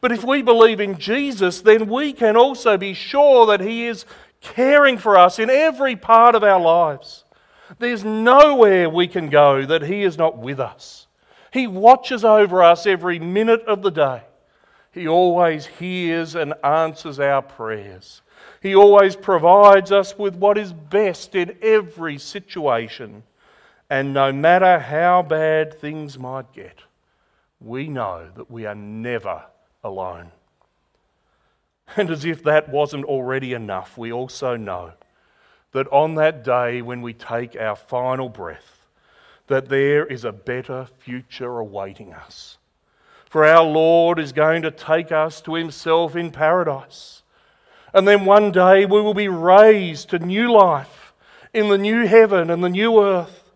But 0.00 0.12
if 0.12 0.24
we 0.24 0.42
believe 0.42 0.80
in 0.80 0.98
Jesus, 0.98 1.60
then 1.60 1.88
we 1.88 2.12
can 2.12 2.36
also 2.36 2.76
be 2.76 2.94
sure 2.94 3.46
that 3.46 3.60
He 3.60 3.86
is 3.86 4.04
caring 4.40 4.98
for 4.98 5.16
us 5.16 5.38
in 5.38 5.50
every 5.50 5.96
part 5.96 6.34
of 6.34 6.44
our 6.44 6.60
lives. 6.60 7.24
There's 7.78 8.04
nowhere 8.04 8.88
we 8.88 9.08
can 9.08 9.28
go 9.28 9.64
that 9.66 9.82
He 9.82 10.02
is 10.02 10.18
not 10.18 10.38
with 10.38 10.60
us. 10.60 11.06
He 11.52 11.66
watches 11.66 12.24
over 12.24 12.62
us 12.62 12.86
every 12.86 13.18
minute 13.18 13.62
of 13.62 13.82
the 13.82 13.90
day. 13.90 14.22
He 14.92 15.08
always 15.08 15.66
hears 15.66 16.34
and 16.34 16.54
answers 16.62 17.20
our 17.20 17.42
prayers. 17.42 18.22
He 18.66 18.74
always 18.74 19.14
provides 19.14 19.92
us 19.92 20.18
with 20.18 20.34
what 20.34 20.58
is 20.58 20.72
best 20.72 21.36
in 21.36 21.56
every 21.62 22.18
situation. 22.18 23.22
And 23.88 24.12
no 24.12 24.32
matter 24.32 24.80
how 24.80 25.22
bad 25.22 25.78
things 25.78 26.18
might 26.18 26.52
get, 26.52 26.80
we 27.60 27.86
know 27.86 28.28
that 28.34 28.50
we 28.50 28.66
are 28.66 28.74
never 28.74 29.44
alone. 29.84 30.32
And 31.96 32.10
as 32.10 32.24
if 32.24 32.42
that 32.42 32.68
wasn't 32.68 33.04
already 33.04 33.52
enough, 33.52 33.96
we 33.96 34.10
also 34.10 34.56
know 34.56 34.94
that 35.70 35.86
on 35.92 36.16
that 36.16 36.42
day 36.42 36.82
when 36.82 37.02
we 37.02 37.12
take 37.12 37.54
our 37.54 37.76
final 37.76 38.28
breath, 38.28 38.84
that 39.46 39.68
there 39.68 40.04
is 40.04 40.24
a 40.24 40.32
better 40.32 40.88
future 40.98 41.60
awaiting 41.60 42.12
us. 42.12 42.58
For 43.30 43.44
our 43.44 43.62
Lord 43.62 44.18
is 44.18 44.32
going 44.32 44.62
to 44.62 44.72
take 44.72 45.12
us 45.12 45.40
to 45.42 45.54
Himself 45.54 46.16
in 46.16 46.32
paradise. 46.32 47.22
And 47.96 48.06
then 48.06 48.26
one 48.26 48.52
day 48.52 48.84
we 48.84 49.00
will 49.00 49.14
be 49.14 49.28
raised 49.28 50.10
to 50.10 50.18
new 50.18 50.52
life 50.52 51.14
in 51.54 51.70
the 51.70 51.78
new 51.78 52.06
heaven 52.06 52.50
and 52.50 52.62
the 52.62 52.68
new 52.68 53.02
earth, 53.02 53.50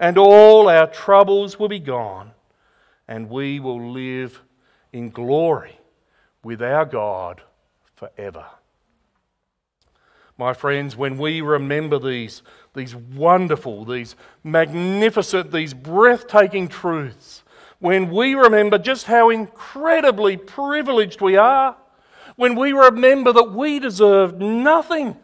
and 0.00 0.16
all 0.16 0.66
our 0.70 0.86
troubles 0.86 1.58
will 1.58 1.68
be 1.68 1.78
gone, 1.78 2.30
and 3.06 3.28
we 3.28 3.60
will 3.60 3.92
live 3.92 4.40
in 4.94 5.10
glory 5.10 5.78
with 6.42 6.62
our 6.62 6.86
God 6.86 7.42
forever. 7.94 8.46
My 10.38 10.54
friends, 10.54 10.96
when 10.96 11.18
we 11.18 11.42
remember 11.42 11.98
these, 11.98 12.40
these 12.72 12.96
wonderful, 12.96 13.84
these 13.84 14.16
magnificent, 14.42 15.52
these 15.52 15.74
breathtaking 15.74 16.68
truths, 16.68 17.42
when 17.78 18.10
we 18.10 18.34
remember 18.34 18.78
just 18.78 19.04
how 19.04 19.28
incredibly 19.28 20.38
privileged 20.38 21.20
we 21.20 21.36
are, 21.36 21.76
when 22.36 22.54
we 22.54 22.72
remember 22.72 23.32
that 23.32 23.52
we 23.52 23.78
deserve 23.78 24.40
nothing, 24.40 25.16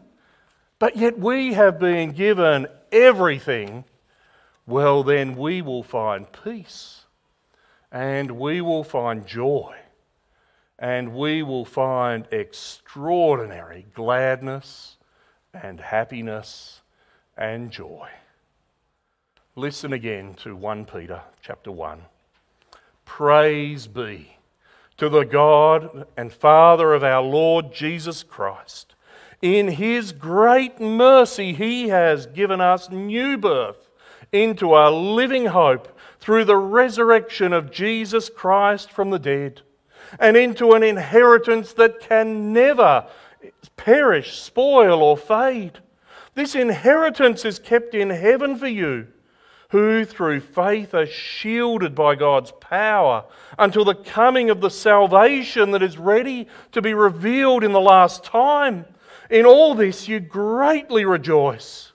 but 0.79 0.97
yet 0.97 1.19
we 1.19 1.55
have 1.55 1.79
been 1.79 2.13
given 2.13 2.67
everything, 2.93 3.85
well, 4.67 5.03
then 5.03 5.37
we 5.37 5.63
will 5.63 5.83
find 5.83 6.27
peace 6.45 7.05
and 7.91 8.33
we 8.33 8.61
will 8.61 8.85
find 8.85 9.27
joy 9.27 9.75
and 10.79 11.15
we 11.15 11.43
will 11.43 11.65
find 11.65 12.29
extraordinary 12.31 13.87
gladness 13.95 14.97
and 15.53 15.81
happiness 15.81 16.83
and 17.37 17.71
joy. 17.71 18.09
Listen 19.57 19.93
again 19.93 20.35
to 20.35 20.55
1 20.55 20.85
Peter 20.85 21.23
chapter 21.41 21.73
1. 21.73 22.03
Praise 23.05 23.87
be 23.89 24.38
to 24.99 25.09
the 25.09 25.25
God 25.25 26.07
and 26.17 26.33
Father 26.33 26.93
of 26.93 27.03
our 27.03 27.23
Lord 27.23 27.73
Jesus 27.73 28.23
Christ. 28.23 28.95
In 29.41 29.69
his 29.69 30.13
great 30.13 30.81
mercy, 30.81 31.53
he 31.53 31.89
has 31.89 32.27
given 32.27 32.61
us 32.61 32.91
new 32.91 33.39
birth 33.39 33.89
into 34.33 34.75
a 34.77 34.91
living 34.91 35.47
hope 35.47 35.97
through 36.19 36.45
the 36.45 36.57
resurrection 36.57 37.53
of 37.53 37.71
Jesus 37.71 38.29
Christ 38.29 38.91
from 38.91 39.11
the 39.11 39.19
dead 39.19 39.63
and 40.19 40.37
into 40.37 40.73
an 40.73 40.83
inheritance 40.83 41.73
that 41.75 42.01
can 42.01 42.53
never 42.53 43.07
perish, 43.77 44.41
spoil, 44.41 45.03
or 45.03 45.17
fade. 45.17 45.79
This 46.35 46.55
inheritance 46.55 47.45
is 47.45 47.59
kept 47.59 47.95
in 47.95 48.11
heaven 48.11 48.57
for 48.57 48.69
you, 48.69 49.07
who 49.71 50.05
through 50.05 50.41
faith 50.41 50.95
are 50.95 51.07
shielded 51.07 51.95
by 51.95 52.15
God's 52.15 52.53
power 52.53 53.25
until 53.59 53.85
the 53.85 53.95
coming 53.95 54.49
of 54.49 54.61
the 54.61 54.71
salvation 54.71 55.73
that 55.73 55.83
is 55.83 55.99
ready 55.99 56.49
to 56.73 56.81
be 56.81 56.95
revealed 56.95 57.63
in 57.63 57.73
the 57.73 57.81
last 57.81 58.25
time. 58.25 58.87
In 59.29 59.45
all 59.45 59.75
this 59.75 60.09
you 60.09 60.21
greatly 60.21 61.05
rejoice, 61.05 61.93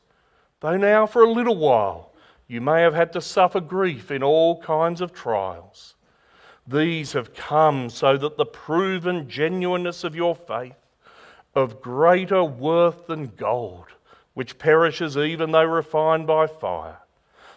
though 0.60 0.78
now 0.78 1.08
for 1.08 1.24
a 1.24 1.32
little 1.32 1.58
while 1.58 2.12
you 2.48 2.62
may 2.62 2.82
have 2.82 2.94
had 2.94 3.12
to 3.14 3.22
suffer 3.22 3.60
grief 3.60 4.12
in 4.12 4.22
all 4.22 4.62
kinds 4.62 5.02
of 5.02 5.12
trials. 5.12 5.96
These 6.68 7.14
have 7.14 7.34
come 7.34 7.90
so 7.90 8.18
that 8.18 8.38
the 8.38 8.46
proven 8.46 9.28
genuineness 9.28 10.04
of 10.04 10.16
your 10.16 10.36
faith, 10.36 10.76
of 11.56 11.82
greater 11.82 12.44
worth 12.44 13.08
than 13.08 13.28
gold, 13.28 13.88
which 14.36 14.60
perishes 14.60 15.18
even 15.18 15.52
though 15.52 15.64
refined 15.64 16.28
by 16.28 16.46
fire, 16.46 17.00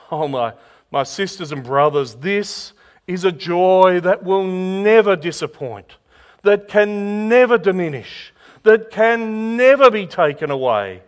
Oh, 0.10 0.28
my, 0.28 0.52
my 0.90 1.04
sisters 1.04 1.52
and 1.52 1.64
brothers, 1.64 2.16
this 2.16 2.74
is 3.06 3.24
a 3.24 3.32
joy 3.32 4.00
that 4.00 4.22
will 4.22 4.44
never 4.44 5.16
disappoint, 5.16 5.96
that 6.42 6.68
can 6.68 7.28
never 7.28 7.58
diminish, 7.58 8.32
that 8.62 8.90
can 8.90 9.56
never 9.56 9.90
be 9.90 10.06
taken 10.06 10.50
away. 10.50 11.02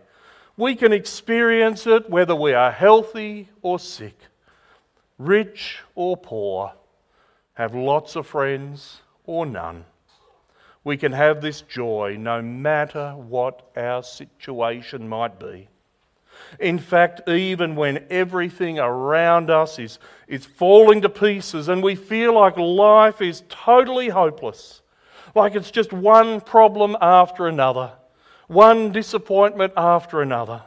We 0.57 0.75
can 0.75 0.93
experience 0.93 1.85
it 1.85 2.09
whether 2.09 2.35
we 2.35 2.53
are 2.53 2.71
healthy 2.71 3.49
or 3.61 3.77
sick, 3.77 4.17
rich 5.17 5.79
or 5.95 6.17
poor, 6.17 6.73
have 7.53 7.75
lots 7.75 8.15
of 8.15 8.27
friends 8.27 9.01
or 9.25 9.45
none. 9.45 9.85
We 10.83 10.97
can 10.97 11.11
have 11.13 11.41
this 11.41 11.61
joy 11.61 12.15
no 12.19 12.41
matter 12.41 13.13
what 13.15 13.69
our 13.75 14.03
situation 14.03 15.09
might 15.09 15.39
be. 15.39 15.67
In 16.59 16.79
fact, 16.79 17.27
even 17.27 17.75
when 17.75 18.05
everything 18.09 18.79
around 18.79 19.49
us 19.49 19.79
is, 19.79 19.99
is 20.27 20.45
falling 20.45 21.01
to 21.01 21.09
pieces 21.09 21.69
and 21.69 21.83
we 21.83 21.95
feel 21.95 22.33
like 22.33 22.57
life 22.57 23.21
is 23.21 23.43
totally 23.49 24.09
hopeless, 24.09 24.81
like 25.33 25.55
it's 25.55 25.71
just 25.71 25.91
one 25.91 26.41
problem 26.41 26.95
after 27.01 27.47
another, 27.47 27.91
one 28.47 28.91
disappointment 28.91 29.73
after 29.75 30.21
another, 30.21 30.63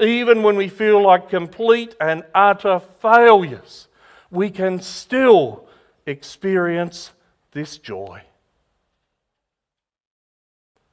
even 0.00 0.42
when 0.42 0.56
we 0.56 0.68
feel 0.68 1.02
like 1.02 1.28
complete 1.28 1.94
and 2.00 2.24
utter 2.34 2.80
failures, 3.00 3.88
we 4.30 4.50
can 4.50 4.80
still 4.80 5.66
experience 6.06 7.12
this 7.52 7.78
joy. 7.78 8.22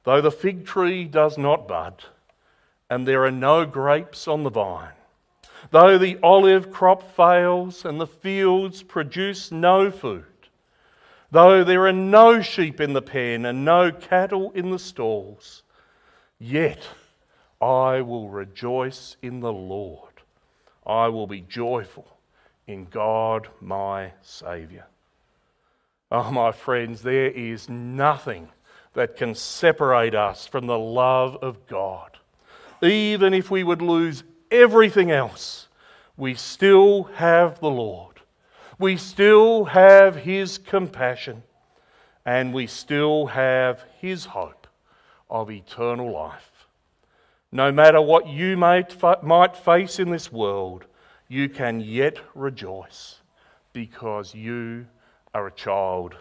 Though 0.04 0.20
the 0.20 0.30
fig 0.30 0.66
tree 0.66 1.04
does 1.04 1.38
not 1.38 1.68
bud, 1.68 2.04
and 2.92 3.08
there 3.08 3.24
are 3.24 3.30
no 3.30 3.64
grapes 3.64 4.28
on 4.28 4.42
the 4.42 4.50
vine. 4.50 4.92
Though 5.70 5.96
the 5.96 6.18
olive 6.22 6.70
crop 6.70 7.02
fails 7.16 7.86
and 7.86 7.98
the 7.98 8.06
fields 8.06 8.82
produce 8.82 9.50
no 9.50 9.90
food, 9.90 10.26
though 11.30 11.64
there 11.64 11.86
are 11.86 11.92
no 11.92 12.42
sheep 12.42 12.82
in 12.82 12.92
the 12.92 13.00
pen 13.00 13.46
and 13.46 13.64
no 13.64 13.92
cattle 13.92 14.50
in 14.50 14.70
the 14.70 14.78
stalls, 14.78 15.62
yet 16.38 16.86
I 17.62 18.02
will 18.02 18.28
rejoice 18.28 19.16
in 19.22 19.40
the 19.40 19.54
Lord. 19.54 20.12
I 20.86 21.08
will 21.08 21.26
be 21.26 21.40
joyful 21.40 22.18
in 22.66 22.84
God 22.84 23.48
my 23.58 24.12
Saviour. 24.20 24.86
Oh, 26.10 26.30
my 26.30 26.52
friends, 26.52 27.00
there 27.00 27.30
is 27.30 27.70
nothing 27.70 28.50
that 28.92 29.16
can 29.16 29.34
separate 29.34 30.14
us 30.14 30.46
from 30.46 30.66
the 30.66 30.78
love 30.78 31.38
of 31.40 31.66
God 31.66 32.18
even 32.88 33.34
if 33.34 33.50
we 33.50 33.62
would 33.62 33.82
lose 33.82 34.24
everything 34.50 35.10
else, 35.10 35.68
we 36.16 36.34
still 36.34 37.04
have 37.14 37.60
the 37.60 37.70
Lord. 37.70 38.20
We 38.78 38.96
still 38.96 39.64
have 39.66 40.16
His 40.16 40.58
compassion. 40.58 41.42
And 42.24 42.54
we 42.54 42.66
still 42.66 43.26
have 43.26 43.84
His 43.98 44.26
hope 44.26 44.66
of 45.28 45.50
eternal 45.50 46.12
life. 46.12 46.66
No 47.50 47.72
matter 47.72 48.00
what 48.00 48.28
you 48.28 48.56
might, 48.56 48.92
face 48.92 49.98
in 49.98 50.10
this 50.10 50.32
world, 50.32 50.84
you 51.28 51.48
can 51.48 51.80
yet 51.80 52.18
rejoice 52.34 53.20
because 53.72 54.34
you 54.34 54.86
are 55.34 55.46
a 55.46 55.52
child 55.52 56.14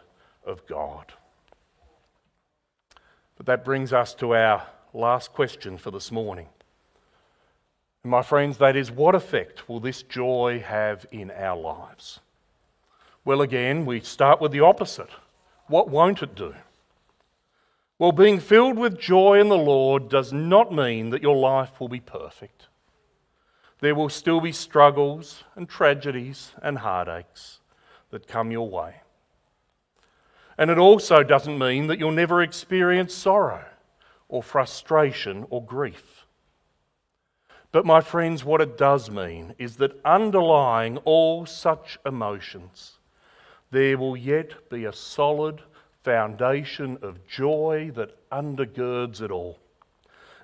of 0.46 0.66
God. 0.68 1.14
But 3.38 3.46
that 3.46 3.66
brings 3.66 3.94
us 3.94 4.14
to 4.16 4.36
our 4.36 4.68
last 4.94 5.34
question 5.34 5.78
for 5.78 5.92
this 5.92 6.12
morning. 6.12 6.48
My 8.04 8.24
friends, 8.24 8.58
that 8.58 8.76
is 8.76 8.92
what 8.92 9.16
effect 9.16 9.70
will 9.70 9.80
this 9.80 10.02
joy 10.02 10.64
have 10.66 11.06
in 11.12 11.32
our 11.32 11.60
lives? 11.60 12.20
Well, 13.24 13.42
again, 13.42 13.86
we 13.86 14.00
start 14.02 14.42
with 14.42 14.52
the 14.52 14.62
opposite. 14.62 15.10
What 15.68 15.90
won't 15.90 16.24
it 16.24 16.34
do? 16.34 16.56
Well, 18.00 18.12
being 18.12 18.40
filled 18.40 18.80
with 18.80 19.00
joy 19.00 19.40
in 19.40 19.50
the 19.50 19.58
Lord 19.58 20.10
does 20.10 20.34
not 20.34 20.74
mean 20.74 21.12
that 21.12 21.22
your 21.22 21.36
life 21.36 21.80
will 21.80 21.88
be 21.88 22.00
perfect. 22.00 22.68
There 23.80 23.94
will 23.94 24.10
still 24.10 24.42
be 24.42 24.52
struggles 24.52 25.44
and 25.56 25.70
tragedies 25.70 26.52
and 26.64 26.80
heartaches 26.80 27.60
that 28.10 28.28
come 28.28 28.50
your 28.50 28.68
way. 28.68 28.96
And 30.58 30.72
it 30.72 30.80
also 30.80 31.22
doesn't 31.22 31.60
mean 31.60 31.88
that 31.88 32.00
you'll 32.00 32.12
never 32.12 32.42
experience 32.42 33.14
sorrow 33.14 33.66
or 34.32 34.42
frustration 34.42 35.46
or 35.50 35.64
grief. 35.64 36.26
But, 37.72 37.86
my 37.86 38.02
friends, 38.02 38.44
what 38.44 38.62
it 38.62 38.78
does 38.78 39.12
mean 39.12 39.54
is 39.60 39.78
that 39.78 40.00
underlying 40.04 40.98
all 41.00 41.46
such 41.46 42.00
emotions, 42.06 42.98
there 43.70 43.98
will 43.98 44.18
yet 44.18 44.70
be 44.70 44.86
a 44.86 44.94
solid 44.94 45.62
foundation 46.04 46.98
of 47.02 47.28
joy 47.28 47.92
that 47.96 48.30
undergirds 48.32 49.22
it 49.22 49.32
all. 49.32 49.60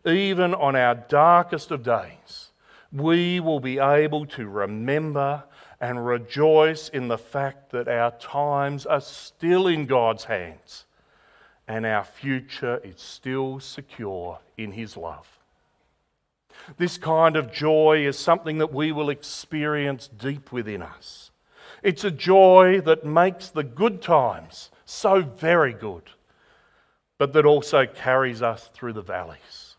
Even 0.05 0.53
on 0.53 0.75
our 0.75 0.95
darkest 0.95 1.71
of 1.71 1.83
days, 1.83 2.51
we 2.93 3.39
will 3.39 3.59
be 3.59 3.79
able 3.79 4.25
to 4.25 4.47
remember 4.47 5.43
and 5.79 6.05
rejoice 6.05 6.89
in 6.89 7.07
the 7.07 7.17
fact 7.17 7.71
that 7.71 7.87
our 7.87 8.11
times 8.19 8.85
are 8.85 9.01
still 9.01 9.67
in 9.67 9.85
God's 9.85 10.25
hands 10.25 10.86
and 11.67 11.85
our 11.85 12.03
future 12.03 12.79
is 12.83 12.99
still 12.99 13.59
secure 13.59 14.39
in 14.57 14.71
His 14.71 14.95
love. 14.95 15.27
This 16.77 16.97
kind 16.97 17.35
of 17.35 17.51
joy 17.51 18.05
is 18.05 18.17
something 18.17 18.57
that 18.57 18.73
we 18.73 18.91
will 18.91 19.09
experience 19.09 20.07
deep 20.07 20.51
within 20.51 20.81
us. 20.81 21.31
It's 21.83 22.03
a 22.03 22.11
joy 22.11 22.81
that 22.81 23.05
makes 23.05 23.49
the 23.49 23.63
good 23.63 24.01
times 24.01 24.71
so 24.85 25.21
very 25.21 25.73
good, 25.73 26.03
but 27.17 27.33
that 27.33 27.45
also 27.45 27.85
carries 27.85 28.41
us 28.41 28.69
through 28.73 28.93
the 28.93 29.01
valleys. 29.01 29.75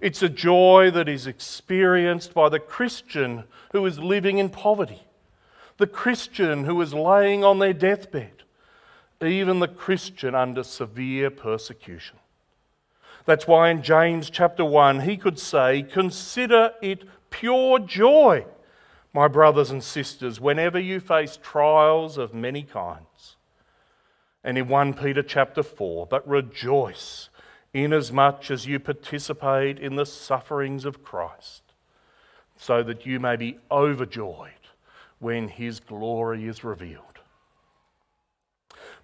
It's 0.00 0.22
a 0.22 0.28
joy 0.28 0.90
that 0.92 1.08
is 1.08 1.26
experienced 1.26 2.34
by 2.34 2.48
the 2.48 2.58
Christian 2.58 3.44
who 3.72 3.86
is 3.86 3.98
living 3.98 4.38
in 4.38 4.50
poverty, 4.50 5.02
the 5.78 5.86
Christian 5.86 6.64
who 6.64 6.80
is 6.82 6.92
laying 6.92 7.44
on 7.44 7.58
their 7.58 7.72
deathbed, 7.72 8.42
even 9.22 9.60
the 9.60 9.68
Christian 9.68 10.34
under 10.34 10.62
severe 10.62 11.30
persecution. 11.30 12.18
That's 13.24 13.46
why 13.46 13.70
in 13.70 13.82
James 13.82 14.30
chapter 14.30 14.64
1, 14.64 15.00
he 15.00 15.16
could 15.16 15.38
say, 15.38 15.82
Consider 15.82 16.72
it 16.80 17.04
pure 17.30 17.78
joy, 17.80 18.46
my 19.12 19.26
brothers 19.26 19.70
and 19.70 19.82
sisters, 19.82 20.40
whenever 20.40 20.78
you 20.78 21.00
face 21.00 21.38
trials 21.42 22.18
of 22.18 22.34
many 22.34 22.62
kinds. 22.62 23.36
And 24.44 24.56
in 24.56 24.68
1 24.68 24.94
Peter 24.94 25.22
chapter 25.22 25.62
4, 25.62 26.06
but 26.06 26.26
rejoice 26.28 27.30
inasmuch 27.74 28.50
as 28.50 28.66
you 28.66 28.78
participate 28.78 29.78
in 29.78 29.96
the 29.96 30.06
sufferings 30.06 30.84
of 30.84 31.02
Christ, 31.02 31.62
so 32.56 32.82
that 32.84 33.04
you 33.04 33.18
may 33.18 33.36
be 33.36 33.58
overjoyed 33.70 34.52
when 35.18 35.48
his 35.48 35.80
glory 35.80 36.46
is 36.46 36.62
revealed. 36.62 37.15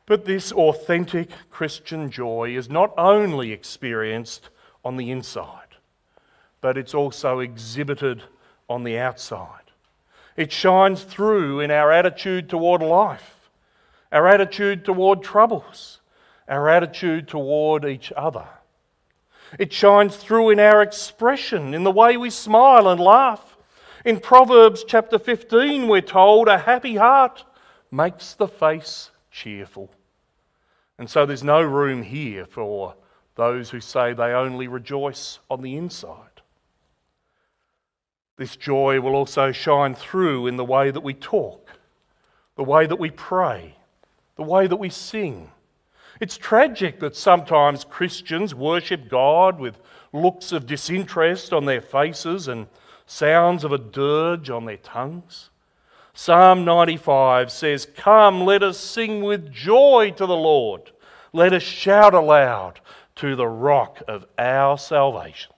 But 0.07 0.25
this 0.25 0.53
authentic 0.53 1.31
Christian 1.51 2.11
joy 2.11 2.55
is 2.57 2.69
not 2.69 2.93
only 2.99 3.53
experienced 3.53 4.49
on 4.85 4.97
the 4.97 5.11
inside, 5.11 5.77
but 6.61 6.77
it's 6.77 6.95
also 6.95 7.39
exhibited 7.39 8.23
on 8.69 8.85
the 8.85 8.99
outside. 8.99 9.63
It 10.37 10.51
shines 10.51 11.05
through 11.05 11.61
in 11.61 11.71
our 11.71 11.93
attitude 11.93 12.49
toward 12.49 12.83
life, 12.83 13.49
our 14.11 14.27
attitude 14.27 14.85
toward 14.85 15.23
troubles, 15.23 16.01
our 16.49 16.69
attitude 16.69 17.29
toward 17.29 17.85
each 17.85 18.13
other. 18.17 18.47
It 19.59 19.73
shines 19.73 20.17
through 20.17 20.51
in 20.51 20.59
our 20.59 20.83
expression, 20.83 21.75
in 21.75 21.85
the 21.85 21.91
way 21.91 22.17
we 22.17 22.31
smile 22.31 22.89
and 22.89 23.01
laugh. 23.01 23.57
In 24.05 24.19
Proverbs 24.19 24.85
chapter 24.87 25.19
15, 25.19 25.87
we're 25.87 26.01
told, 26.01 26.49
A 26.49 26.59
happy 26.59 26.97
heart 26.97 27.45
makes 27.91 28.33
the 28.33 28.49
face 28.49 29.11
cheerful. 29.33 29.91
And 30.99 31.11
so 31.11 31.27
there's 31.27 31.43
no 31.43 31.63
room 31.63 32.03
here 32.03 32.47
for 32.47 32.95
those 33.35 33.71
who 33.71 33.81
say 33.81 34.13
they 34.13 34.33
only 34.33 34.69
rejoice 34.69 35.41
on 35.51 35.63
the 35.63 35.77
inside. 35.77 36.29
This 38.37 38.57
joy 38.57 39.01
will 39.01 39.15
also 39.15 39.53
shine 39.53 39.95
through 39.95 40.47
in 40.47 40.57
the 40.57 40.65
way 40.65 40.91
that 40.91 41.03
we 41.03 41.15
talk, 41.15 41.71
the 42.57 42.63
way 42.63 42.87
that 42.87 42.99
we 42.99 43.11
pray, 43.11 43.77
the 44.37 44.43
way 44.43 44.67
that 44.67 44.77
we 44.77 44.91
sing. 44.91 45.51
It's 46.21 46.37
tragic 46.37 47.01
that 47.01 47.17
sometimes 47.17 47.85
Christians 47.85 48.55
worship 48.55 49.09
God 49.09 49.59
with 49.59 49.79
looks 50.13 50.53
of 50.53 50.67
disinterest 50.67 51.53
on 51.53 51.65
their 51.65 51.81
faces 51.81 52.49
and 52.49 52.67
sounds 53.07 53.65
of 53.65 53.73
a 53.73 53.79
dirge 53.79 54.51
on 54.51 54.67
their 54.67 54.77
tongues. 54.77 55.51
Psalm 56.15 56.65
95 56.65 57.51
says, 57.51 57.87
Come, 57.97 58.43
let 58.43 58.63
us 58.63 58.79
sing 58.79 59.23
with 59.23 59.51
joy 59.51 60.13
to 60.17 60.27
the 60.27 60.37
Lord. 60.37 60.93
Let 61.33 61.53
us 61.55 61.63
shout 61.63 62.13
aloud 62.13 62.81
to 63.17 63.35
the 63.35 63.47
rock 63.47 64.03
of 64.07 64.27
our 64.39 64.77
salvation. 64.77 65.53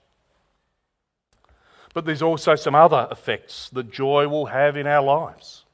But 1.93 2.05
there's 2.05 2.21
also 2.21 2.55
some 2.55 2.75
other 2.75 3.07
effects 3.11 3.69
that 3.71 3.91
joy 3.91 4.27
will 4.27 4.47
have 4.47 4.77
in 4.77 4.87
our 4.87 5.03
lives. 5.03 5.65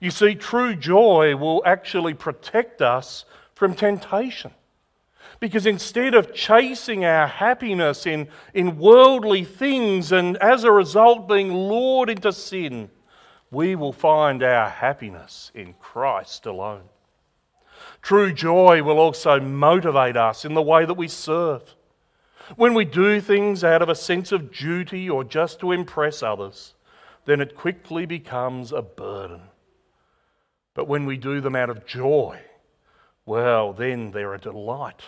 You 0.00 0.10
see, 0.10 0.34
true 0.34 0.74
joy 0.74 1.36
will 1.36 1.62
actually 1.66 2.14
protect 2.14 2.82
us 2.82 3.24
from 3.54 3.74
temptation. 3.74 4.52
Because 5.40 5.66
instead 5.66 6.14
of 6.14 6.34
chasing 6.34 7.04
our 7.04 7.26
happiness 7.26 8.06
in, 8.06 8.28
in 8.54 8.78
worldly 8.78 9.44
things 9.44 10.10
and 10.10 10.36
as 10.38 10.64
a 10.64 10.72
result 10.72 11.28
being 11.28 11.52
lured 11.52 12.10
into 12.10 12.32
sin, 12.32 12.90
we 13.50 13.74
will 13.74 13.92
find 13.92 14.42
our 14.42 14.68
happiness 14.68 15.50
in 15.54 15.74
Christ 15.74 16.46
alone. 16.46 16.84
True 18.02 18.32
joy 18.32 18.82
will 18.82 18.98
also 18.98 19.40
motivate 19.40 20.16
us 20.16 20.44
in 20.44 20.54
the 20.54 20.62
way 20.62 20.84
that 20.84 20.94
we 20.94 21.08
serve. 21.08 21.74
When 22.56 22.74
we 22.74 22.84
do 22.84 23.20
things 23.20 23.62
out 23.62 23.82
of 23.82 23.88
a 23.88 23.94
sense 23.94 24.32
of 24.32 24.52
duty 24.52 25.08
or 25.08 25.24
just 25.24 25.60
to 25.60 25.72
impress 25.72 26.22
others, 26.22 26.74
then 27.26 27.40
it 27.40 27.56
quickly 27.56 28.06
becomes 28.06 28.72
a 28.72 28.82
burden. 28.82 29.42
But 30.74 30.88
when 30.88 31.06
we 31.06 31.16
do 31.16 31.40
them 31.40 31.56
out 31.56 31.70
of 31.70 31.86
joy, 31.86 32.40
well, 33.26 33.72
then 33.72 34.12
they're 34.12 34.34
a 34.34 34.40
delight. 34.40 35.02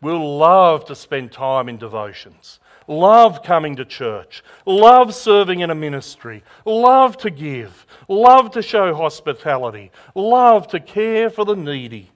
We'll 0.00 0.38
love 0.38 0.86
to 0.86 0.94
spend 0.94 1.30
time 1.30 1.68
in 1.68 1.76
devotions, 1.76 2.58
love 2.86 3.42
coming 3.42 3.76
to 3.76 3.84
church, 3.84 4.42
love 4.66 5.14
serving 5.14 5.60
in 5.60 5.70
a 5.70 5.74
ministry, 5.74 6.42
love 6.64 7.16
to 7.18 7.30
give, 7.30 7.86
love 8.08 8.50
to 8.52 8.62
show 8.62 8.94
hospitality, 8.94 9.90
love 10.14 10.68
to 10.68 10.80
care 10.80 11.30
for 11.30 11.44
the 11.44 11.56
needy, 11.56 12.10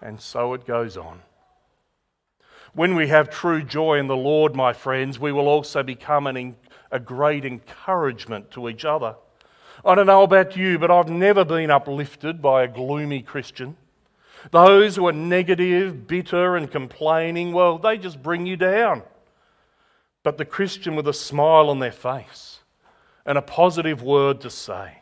and 0.00 0.20
so 0.20 0.54
it 0.54 0.66
goes 0.66 0.96
on. 0.96 1.20
When 2.74 2.94
we 2.94 3.08
have 3.08 3.28
true 3.28 3.62
joy 3.62 3.98
in 3.98 4.06
the 4.06 4.16
Lord, 4.16 4.54
my 4.54 4.72
friends, 4.72 5.18
we 5.18 5.30
will 5.30 5.48
also 5.48 5.82
become 5.82 6.26
an, 6.26 6.56
a 6.90 6.98
great 6.98 7.44
encouragement 7.44 8.50
to 8.52 8.68
each 8.68 8.84
other. 8.84 9.16
I 9.84 9.94
don't 9.94 10.06
know 10.06 10.22
about 10.22 10.56
you, 10.56 10.78
but 10.78 10.90
I've 10.90 11.10
never 11.10 11.44
been 11.44 11.70
uplifted 11.70 12.40
by 12.40 12.62
a 12.62 12.68
gloomy 12.68 13.20
Christian. 13.20 13.76
Those 14.50 14.96
who 14.96 15.06
are 15.06 15.12
negative, 15.12 16.06
bitter, 16.06 16.56
and 16.56 16.70
complaining, 16.70 17.52
well, 17.52 17.78
they 17.78 17.98
just 17.98 18.22
bring 18.22 18.46
you 18.46 18.56
down. 18.56 19.02
But 20.22 20.38
the 20.38 20.44
Christian 20.44 20.94
with 20.94 21.08
a 21.08 21.12
smile 21.12 21.68
on 21.68 21.78
their 21.78 21.92
face 21.92 22.60
and 23.26 23.36
a 23.36 23.42
positive 23.42 24.02
word 24.02 24.40
to 24.42 24.50
say, 24.50 24.98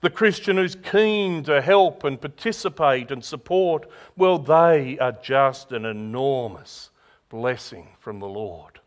the 0.00 0.10
Christian 0.10 0.56
who's 0.56 0.76
keen 0.76 1.42
to 1.44 1.60
help 1.60 2.04
and 2.04 2.20
participate 2.20 3.10
and 3.10 3.24
support, 3.24 3.88
well, 4.16 4.38
they 4.38 4.96
are 4.98 5.12
just 5.12 5.72
an 5.72 5.84
enormous 5.84 6.90
blessing 7.28 7.88
from 7.98 8.20
the 8.20 8.28
Lord. 8.28 8.80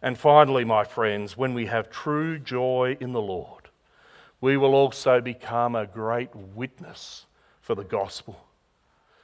And 0.00 0.18
finally, 0.18 0.64
my 0.64 0.84
friends, 0.84 1.36
when 1.36 1.54
we 1.54 1.66
have 1.66 1.90
true 1.90 2.38
joy 2.38 2.96
in 2.98 3.12
the 3.12 3.20
Lord, 3.20 3.68
we 4.40 4.56
will 4.56 4.74
also 4.74 5.20
become 5.20 5.76
a 5.76 5.86
great 5.86 6.34
witness 6.34 7.26
for 7.60 7.74
the 7.74 7.84
gospel. 7.84 8.44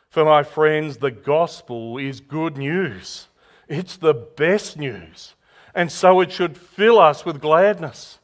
For 0.09 0.25
my 0.25 0.43
friends, 0.43 0.99
the 0.99 1.11
gospel 1.11 1.99
is 1.99 2.21
good 2.21 2.57
news. 2.57 3.29
It's 3.69 3.97
the 3.97 4.15
best 4.15 4.77
news. 4.77 5.35
And 5.75 5.93
so 5.93 6.21
it 6.21 6.33
should 6.33 6.57
fill 6.57 6.99
us 6.99 7.25
with 7.25 7.41
gladness. 7.41 8.19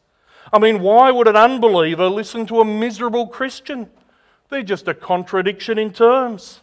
I 0.53 0.59
mean, 0.59 0.81
why 0.81 1.11
would 1.11 1.29
an 1.29 1.37
unbeliever 1.37 2.09
listen 2.09 2.47
to 2.47 2.61
a 2.61 2.65
miserable 2.65 3.29
Christian? 3.29 3.91
They're 4.49 4.63
just 4.63 4.89
a 4.89 4.95
contradiction 4.95 5.79
in 5.79 5.93
terms. 5.93 6.61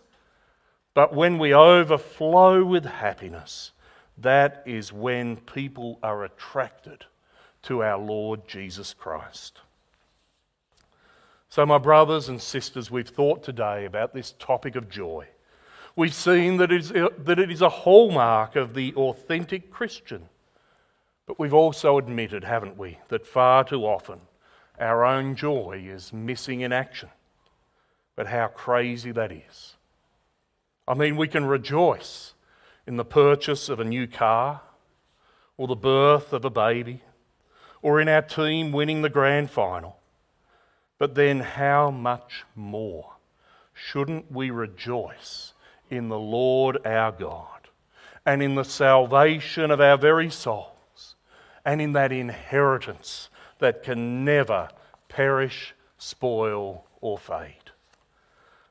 But 0.94 1.14
when 1.16 1.38
we 1.38 1.54
overflow 1.54 2.64
with 2.66 2.86
happiness, 2.86 3.72
that 4.18 4.64
is 4.66 4.92
when 4.92 5.38
people 5.38 6.00
are 6.04 6.24
attracted 6.24 7.06
to 7.64 7.84
our 7.84 7.98
Lord 7.98 8.48
Jesus 8.48 8.94
Christ. 8.94 9.60
So, 11.50 11.66
my 11.66 11.78
brothers 11.78 12.30
and 12.30 12.42
sisters, 12.42 12.90
we've 12.90 13.10
thought 13.10 13.44
today 13.44 13.86
about 13.86 14.14
this 14.14 14.34
topic 14.40 14.76
of 14.76 14.90
joy. 14.90 15.28
We've 15.96 16.14
seen 16.14 16.58
that 16.58 16.72
it 16.72 16.82
is, 16.82 16.90
that 16.90 17.40
it 17.40 17.52
is 17.52 17.62
a 17.62 17.70
hallmark 17.70 18.56
of 18.56 18.74
the 18.74 18.94
authentic 18.96 19.72
Christian. 19.72 20.30
But 21.26 21.40
we've 21.40 21.54
also 21.54 21.98
admitted, 21.98 22.44
haven't 22.44 22.78
we, 22.78 23.00
that 23.10 23.26
far 23.28 23.64
too 23.64 23.86
often 23.86 24.22
our 24.80 25.06
own 25.06 25.36
joy 25.36 25.84
is 25.86 26.12
missing 26.12 26.62
in 26.62 26.74
action. 26.74 27.10
But 28.16 28.28
how 28.28 28.48
crazy 28.48 29.12
that 29.12 29.32
is. 29.32 29.76
I 30.88 30.96
mean, 30.96 31.16
we 31.16 31.28
can 31.28 31.46
rejoice 31.46 32.34
in 32.88 32.98
the 32.98 33.06
purchase 33.06 33.70
of 33.70 33.80
a 33.80 33.86
new 33.86 34.08
car, 34.08 34.62
or 35.56 35.68
the 35.68 35.76
birth 35.76 36.34
of 36.34 36.44
a 36.44 36.50
baby, 36.50 37.04
or 37.82 38.02
in 38.02 38.10
our 38.10 38.24
team 38.24 38.72
winning 38.72 39.02
the 39.02 39.10
grand 39.10 39.52
final. 39.52 39.98
But 40.98 41.16
then, 41.16 41.42
how 41.42 41.92
much 41.92 42.44
more 42.56 43.14
shouldn't 43.74 44.32
we 44.32 44.50
rejoice 44.50 45.54
in 45.92 46.10
the 46.10 46.20
Lord 46.20 46.78
our 46.86 47.12
God 47.12 47.68
and 48.26 48.42
in 48.42 48.56
the 48.56 48.64
salvation 48.64 49.72
of 49.72 49.82
our 49.82 49.98
very 49.98 50.30
souls 50.30 51.16
and 51.66 51.82
in 51.82 51.94
that 51.94 52.12
inheritance 52.12 53.30
that 53.60 53.84
can 53.84 54.26
never 54.26 54.70
perish, 55.10 55.76
spoil, 55.98 56.86
or 57.02 57.18
fade? 57.18 57.56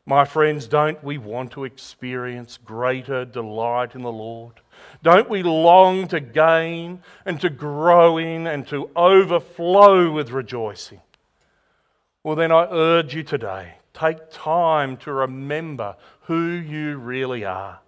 My 0.07 0.25
friends, 0.25 0.67
don't 0.67 1.03
we 1.05 1.19
want 1.19 1.53
to 1.53 1.65
experience 1.65 2.59
greater 2.65 3.25
delight 3.25 3.95
in 3.95 4.03
the 4.03 4.11
Lord? 4.11 4.55
Don't 5.03 5.29
we 5.29 5.43
long 5.43 6.09
to 6.09 6.21
gain 6.21 7.03
and 7.27 7.41
to 7.41 7.51
grow 7.51 8.19
in 8.19 8.47
and 8.47 8.67
to 8.69 8.91
overflow 8.97 10.11
with 10.11 10.31
rejoicing? 10.31 11.03
Well, 12.25 12.35
then 12.35 12.51
I 12.51 12.67
urge 12.71 13.15
you 13.15 13.23
today 13.23 13.75
take 13.95 14.31
time 14.31 14.97
to 14.99 15.13
remember 15.13 15.97
who 16.23 16.49
you 16.49 16.97
really 16.99 17.45
are 17.45 17.81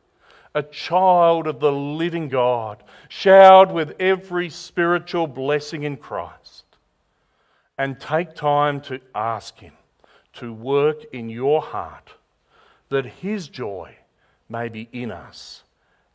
a 0.55 0.63
child 0.63 1.47
of 1.47 1.61
the 1.61 1.73
living 1.73 2.29
God, 2.29 2.83
showered 3.09 3.73
with 3.73 3.95
every 3.99 4.51
spiritual 4.51 5.27
blessing 5.27 5.83
in 5.83 5.97
Christ. 5.97 6.65
And 7.79 7.99
take 7.99 8.35
time 8.35 8.81
to 8.83 9.01
ask 9.15 9.59
Him 9.59 9.73
to 10.35 10.53
work 10.53 11.05
in 11.13 11.29
your 11.29 11.63
heart 11.63 12.11
that 12.91 13.07
His 13.07 13.49
joy 13.49 13.97
may 14.49 14.69
be 14.69 14.89
in 14.93 15.11
us 15.11 15.63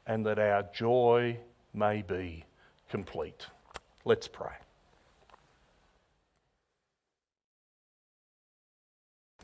and 0.05 0.25
that 0.25 0.39
our 0.39 0.63
joy 0.73 1.37
may 1.73 2.03
be 2.03 2.45
complete. 2.89 3.47
Let's 4.05 4.27
pray. 4.27 4.66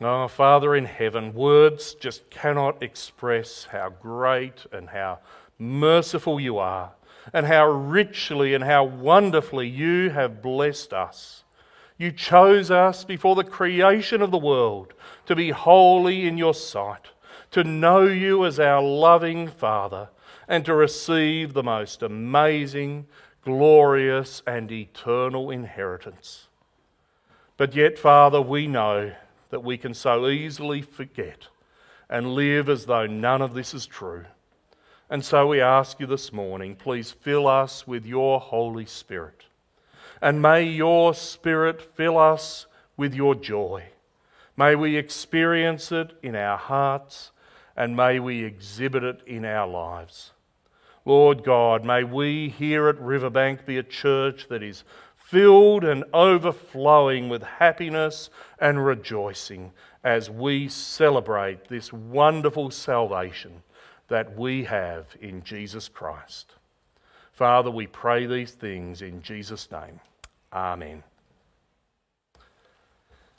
Oh, 0.05 0.27
Father 0.27 0.75
in 0.75 0.85
heaven, 0.85 1.33
words 1.33 1.93
just 1.93 2.29
cannot 2.29 2.83
express 2.83 3.65
how 3.71 3.89
great 3.89 4.65
and 4.71 4.89
how 4.89 5.19
merciful 5.57 6.39
you 6.39 6.57
are, 6.57 6.91
and 7.31 7.45
how 7.45 7.69
richly 7.69 8.53
and 8.53 8.63
how 8.63 8.83
wonderfully 8.83 9.67
you 9.67 10.09
have 10.09 10.41
blessed 10.41 10.93
us. 10.93 11.43
You 11.97 12.11
chose 12.11 12.69
us 12.69 13.05
before 13.05 13.35
the 13.35 13.43
creation 13.43 14.21
of 14.21 14.31
the 14.31 14.37
world 14.37 14.93
to 15.25 15.35
be 15.35 15.51
holy 15.51 16.27
in 16.27 16.37
your 16.37 16.53
sight, 16.53 17.11
to 17.51 17.63
know 17.63 18.05
you 18.05 18.45
as 18.45 18.59
our 18.59 18.81
loving 18.81 19.47
Father, 19.47 20.09
and 20.47 20.65
to 20.65 20.73
receive 20.73 21.53
the 21.53 21.63
most 21.63 22.03
amazing, 22.03 23.07
glorious, 23.43 24.41
and 24.45 24.71
eternal 24.71 25.49
inheritance. 25.49 26.47
But 27.55 27.75
yet, 27.75 27.97
Father, 27.97 28.41
we 28.41 28.67
know 28.67 29.13
that 29.53 29.63
we 29.63 29.77
can 29.77 29.93
so 29.93 30.27
easily 30.27 30.81
forget 30.81 31.45
and 32.09 32.33
live 32.33 32.69
as 32.69 32.87
though 32.87 33.05
none 33.05 33.39
of 33.39 33.53
this 33.53 33.71
is 33.71 33.85
true. 33.85 34.25
And 35.11 35.23
so 35.23 35.45
we 35.45 35.61
ask 35.61 35.99
you 35.99 36.07
this 36.07 36.33
morning, 36.33 36.75
please 36.75 37.11
fill 37.11 37.45
us 37.45 37.85
with 37.85 38.03
your 38.03 38.39
Holy 38.39 38.87
Spirit 38.87 39.45
and 40.23 40.41
may 40.41 40.63
your 40.63 41.13
Spirit 41.13 41.79
fill 41.95 42.17
us 42.17 42.65
with 42.97 43.13
your 43.13 43.35
joy. 43.35 43.83
May 44.57 44.73
we 44.73 44.97
experience 44.97 45.91
it 45.91 46.17
in 46.23 46.35
our 46.35 46.57
hearts 46.57 47.29
and 47.75 47.95
may 47.95 48.19
we 48.19 48.43
exhibit 48.43 49.03
it 49.03 49.21
in 49.27 49.45
our 49.45 49.67
lives. 49.67 50.31
Lord 51.05 51.43
God, 51.43 51.85
may 51.85 52.03
we 52.03 52.49
here 52.49 52.87
at 52.87 52.99
Riverbank 52.99 53.67
be 53.67 53.77
a 53.77 53.83
church 53.83 54.47
that 54.47 54.63
is 54.63 54.83
filled 55.33 55.83
and 55.83 56.03
overflowing 56.13 57.27
with 57.27 57.41
happiness 57.41 58.29
and 58.59 58.85
rejoicing 58.85 59.71
as 60.03 60.29
we 60.29 60.69
celebrate 60.69 61.67
this 61.67 61.91
wonderful 61.91 62.69
salvation 62.69 63.63
that 64.09 64.37
we 64.37 64.63
have 64.63 65.07
in 65.21 65.43
Jesus 65.43 65.89
Christ. 65.89 66.53
Father, 67.31 67.71
we 67.71 67.87
pray 67.87 68.27
these 68.27 68.51
things 68.51 69.01
in 69.01 69.23
Jesus' 69.23 69.71
name. 69.71 69.99
Amen. 70.53 71.01